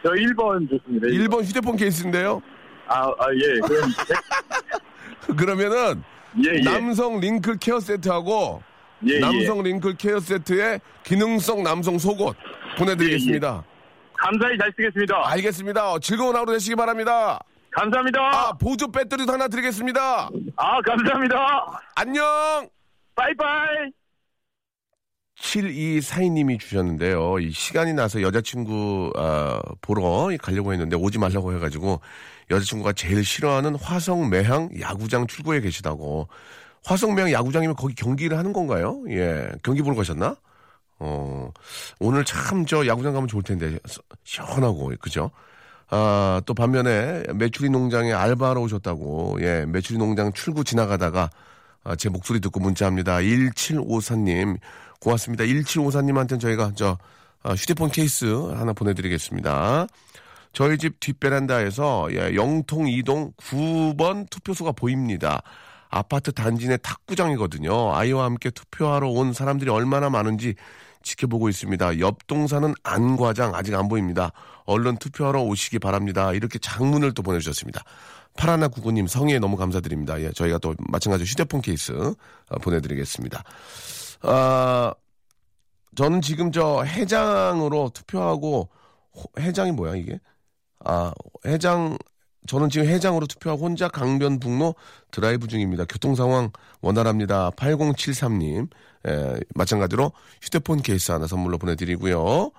저 0.03 0.09
1번 0.11 0.69
좋습니다. 0.69 1.07
1번 1.07 1.43
휴대폰 1.45 1.77
케이스인데요? 1.77 2.41
아, 2.87 3.05
아, 3.07 3.27
예. 3.33 3.59
그럼, 3.61 3.89
그러면은, 5.37 6.03
예, 6.45 6.55
예. 6.55 6.61
남성 6.61 7.19
링클 7.19 7.57
케어 7.57 7.79
세트하고, 7.79 8.61
예, 9.07 9.15
예. 9.15 9.19
남성 9.19 9.61
링클 9.63 9.95
케어 9.97 10.19
세트에 10.19 10.79
기능성 11.03 11.63
남성 11.63 11.97
속옷 11.97 12.35
보내드리겠습니다. 12.77 13.63
감사히 14.17 14.57
잘 14.57 14.71
쓰겠습니다. 14.75 15.21
알겠습니다. 15.31 15.91
어, 15.93 15.99
즐거운 15.99 16.35
하루 16.35 16.51
되시기 16.51 16.75
바랍니다. 16.75 17.39
감사합니다. 17.71 18.19
아, 18.19 18.53
보조 18.53 18.91
배터리도 18.91 19.31
하나 19.31 19.47
드리겠습니다. 19.47 20.29
아, 20.57 20.81
감사합니다. 20.81 21.81
안녕! 21.95 22.23
빠이빠이. 23.15 23.91
7242님이 25.39 26.59
주셨는데요. 26.59 27.39
이 27.39 27.51
시간이 27.51 27.93
나서 27.93 28.21
여자친구 28.21 29.13
아, 29.15 29.61
보러 29.81 30.29
가려고 30.41 30.73
했는데 30.73 30.95
오지 30.97 31.17
말라고 31.17 31.53
해가지고 31.53 32.01
여자친구가 32.49 32.93
제일 32.93 33.23
싫어하는 33.23 33.75
화성 33.75 34.29
매항 34.29 34.69
야구장 34.79 35.27
출구에 35.27 35.61
계시다고. 35.61 36.27
화성 36.85 37.13
매항 37.15 37.31
야구장이면 37.31 37.75
거기 37.75 37.93
경기를 37.95 38.37
하는 38.37 38.53
건가요? 38.53 39.01
예, 39.09 39.49
경기 39.63 39.81
보러 39.81 39.95
가셨나? 39.95 40.35
어, 40.99 41.51
오늘 41.99 42.25
참 42.25 42.65
저 42.65 42.85
야구장 42.87 43.13
가면 43.13 43.27
좋을 43.27 43.43
텐데 43.43 43.77
시- 43.85 43.99
시원하고 44.23 44.91
그죠? 44.99 45.31
아, 45.91 46.41
또 46.45 46.53
반면에 46.53 47.23
메추리 47.35 47.69
농장에 47.69 48.13
알바하러 48.13 48.61
오셨다고. 48.61 49.37
예, 49.41 49.65
메추리 49.67 49.97
농장 49.97 50.31
출구 50.33 50.63
지나가다가 50.63 51.29
아, 51.83 51.95
제 51.95 52.09
목소리 52.09 52.39
듣고 52.41 52.59
문자합니다. 52.59 53.17
1754님. 53.17 54.57
고맙습니다. 54.99 55.43
1754님한테는 55.45 56.39
저희가 56.39 56.71
저 56.75 56.97
아, 57.41 57.53
휴대폰 57.53 57.89
케이스 57.89 58.25
하나 58.25 58.73
보내드리겠습니다. 58.73 59.87
저희 60.51 60.77
집 60.77 60.99
뒷베란다에서 60.99 62.09
예, 62.13 62.35
영통 62.35 62.85
2동 62.85 63.35
9번 63.37 64.29
투표소가 64.29 64.71
보입니다. 64.71 65.41
아파트 65.89 66.31
단지 66.31 66.67
내 66.67 66.77
탁구장이거든요. 66.77 67.93
아이와 67.95 68.25
함께 68.25 68.49
투표하러 68.49 69.09
온 69.09 69.33
사람들이 69.33 69.69
얼마나 69.69 70.09
많은지 70.09 70.55
지켜보고 71.01 71.49
있습니다. 71.49 71.99
옆 71.99 72.27
동사는 72.27 72.73
안 72.83 73.15
과장 73.15 73.55
아직 73.55 73.73
안 73.73 73.87
보입니다. 73.87 74.31
얼른 74.65 74.97
투표하러 74.97 75.41
오시기 75.43 75.79
바랍니다. 75.79 76.33
이렇게 76.33 76.59
장문을 76.59 77.13
또 77.13 77.23
보내주셨습니다. 77.23 77.83
팔하나 78.37 78.67
구구님 78.67 79.07
성의에 79.07 79.39
너무 79.39 79.55
감사드립니다. 79.57 80.21
예, 80.21 80.31
저희가 80.31 80.57
또 80.59 80.75
마찬가지로 80.89 81.25
휴대폰 81.25 81.61
케이스 81.61 81.91
어, 81.93 82.57
보내드리겠습니다. 82.61 83.43
아, 84.23 84.93
저는 85.95 86.21
지금 86.21 86.51
저 86.51 86.83
해장으로 86.83 87.89
투표하고 87.93 88.69
호- 89.15 89.41
해장이 89.41 89.71
뭐야 89.71 89.95
이게? 89.95 90.19
아 90.85 91.13
해장 91.45 91.97
저는 92.47 92.69
지금 92.69 92.87
해장으로 92.87 93.27
투표하고 93.27 93.65
혼자 93.65 93.87
강변북로 93.89 94.75
드라이브 95.11 95.47
중입니다. 95.47 95.85
교통 95.85 96.15
상황 96.15 96.51
원활합니다. 96.81 97.51
8073님 97.51 98.69
예, 99.07 99.39
마찬가지로 99.55 100.11
휴대폰 100.41 100.81
케이스 100.81 101.11
하나 101.11 101.27
선물로 101.27 101.57
보내드리고요. 101.57 102.51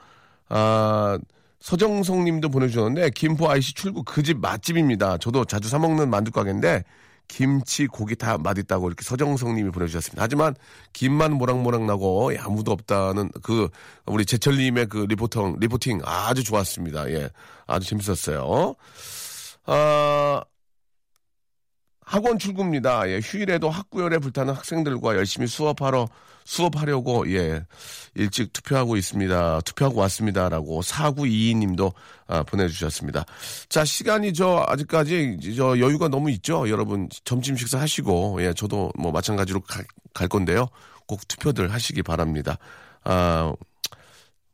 아 0.49 1.19
서정성 1.61 2.25
님도 2.25 2.49
보내주셨는데, 2.51 3.11
김포 3.11 3.51
IC 3.51 3.75
출구 3.75 4.03
그 4.05 4.23
집 4.23 4.39
맛집입니다. 4.41 5.19
저도 5.19 5.45
자주 5.45 5.69
사먹는 5.69 6.09
만두 6.09 6.31
가게인데, 6.33 6.85
김치, 7.31 7.87
고기 7.87 8.17
다 8.17 8.37
맛있다고 8.39 8.89
이렇게 8.89 9.05
서정성 9.05 9.55
님이 9.55 9.71
보내주셨습니다. 9.71 10.21
하지만, 10.21 10.57
김만 10.93 11.33
모락모락 11.35 11.85
나고, 11.85 12.35
예, 12.35 12.39
아무도 12.39 12.73
없다는 12.73 13.31
그, 13.43 13.69
우리 14.05 14.27
제철 14.27 14.57
님의 14.57 14.87
그 14.87 15.07
reporting, 15.09 15.57
reporting 15.61 16.01
아주 16.05 16.43
좋았습니다. 16.43 17.09
예. 17.13 17.31
아주 17.69 17.89
재밌었어요. 17.89 18.75
아, 19.65 20.10
학원 22.21 22.39
출구입니다. 22.39 23.09
예, 23.09 23.19
휴일에도 23.23 23.71
학구열에 23.71 24.19
불타는 24.19 24.53
학생들과 24.53 25.17
열심히 25.17 25.47
수업하러 25.47 26.07
수업하려고 26.45 27.31
예 27.33 27.65
일찍 28.15 28.53
투표하고 28.53 28.97
있습니다. 28.99 29.61
투표하고 29.63 30.01
왔습니다라고 30.01 30.83
4922님도 30.83 31.93
아, 32.27 32.43
보내주셨습니다. 32.43 33.25
자 33.71 33.85
시간이 33.87 34.35
저 34.35 34.65
아직까지 34.69 35.55
저 35.57 35.79
여유가 35.79 36.09
너무 36.09 36.31
있죠. 36.33 36.69
여러분 36.69 37.09
점심 37.25 37.57
식사 37.57 37.81
하시고 37.81 38.43
예 38.43 38.53
저도 38.53 38.93
뭐 38.99 39.13
마찬가지로 39.13 39.61
가- 39.61 39.83
갈 40.13 40.29
건데요. 40.29 40.67
꼭 41.07 41.27
투표들 41.27 41.73
하시기 41.73 42.03
바랍니다. 42.03 42.59
아 43.05 43.55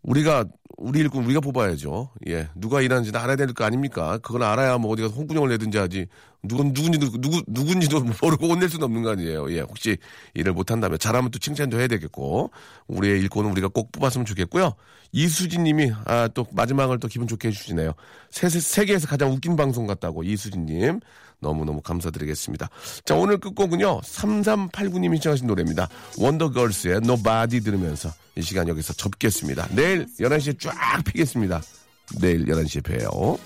우리가 0.06 0.44
우리 0.78 1.00
일꾼 1.00 1.24
우리가 1.24 1.40
뽑아야죠. 1.40 2.10
예, 2.28 2.48
누가 2.54 2.80
일하는지 2.82 3.10
알아야 3.16 3.36
될 3.36 3.52
거 3.54 3.64
아닙니까? 3.64 4.18
그걸 4.18 4.42
알아야 4.42 4.76
뭐 4.78 4.92
어디 4.92 5.02
가서 5.02 5.14
홍군형을 5.14 5.48
내든지 5.50 5.78
하지. 5.78 6.06
누군 6.42 6.72
누군지도 6.74 7.10
누구 7.20 7.42
누군지도 7.48 8.04
모르고 8.22 8.46
혼낼 8.48 8.68
수는 8.68 8.84
없는 8.84 9.02
거 9.02 9.10
아니에요. 9.10 9.50
예, 9.52 9.60
혹시 9.60 9.96
일을 10.34 10.52
못한다면 10.52 10.98
잘하면 10.98 11.30
또 11.30 11.38
칭찬도 11.38 11.78
해야 11.78 11.88
되겠고 11.88 12.50
우리의 12.88 13.20
일꾼은 13.20 13.50
우리가 13.52 13.68
꼭 13.68 13.90
뽑았으면 13.92 14.26
좋겠고요. 14.26 14.74
이수진님이 15.12 15.92
아 16.04 16.28
또 16.34 16.46
마지막을 16.52 16.98
또 16.98 17.08
기분 17.08 17.26
좋게 17.26 17.48
해주시네요. 17.48 17.92
세, 18.30 18.48
세- 18.48 18.60
세계에서 18.60 19.06
가장 19.08 19.30
웃긴 19.32 19.56
방송 19.56 19.86
같다고 19.86 20.22
이수진님 20.24 21.00
너무너무 21.40 21.80
감사드리겠습니다. 21.82 22.68
자 23.04 23.14
오늘 23.14 23.38
끝곡은요 23.38 24.00
3389님이 24.00 25.14
신청하신 25.16 25.46
노래입니다. 25.46 25.88
원더걸스의 26.18 26.96
Nobody 26.96 27.60
들으면서 27.60 28.12
이 28.36 28.42
시간 28.42 28.68
여기서 28.68 28.92
접겠습니다. 28.94 29.68
내일 29.72 30.06
11시에 30.18 30.58
쫙 30.60 31.02
피겠습니다. 31.04 31.62
내일 32.20 32.46
11시에 32.46 32.84
봬요. 32.84 33.38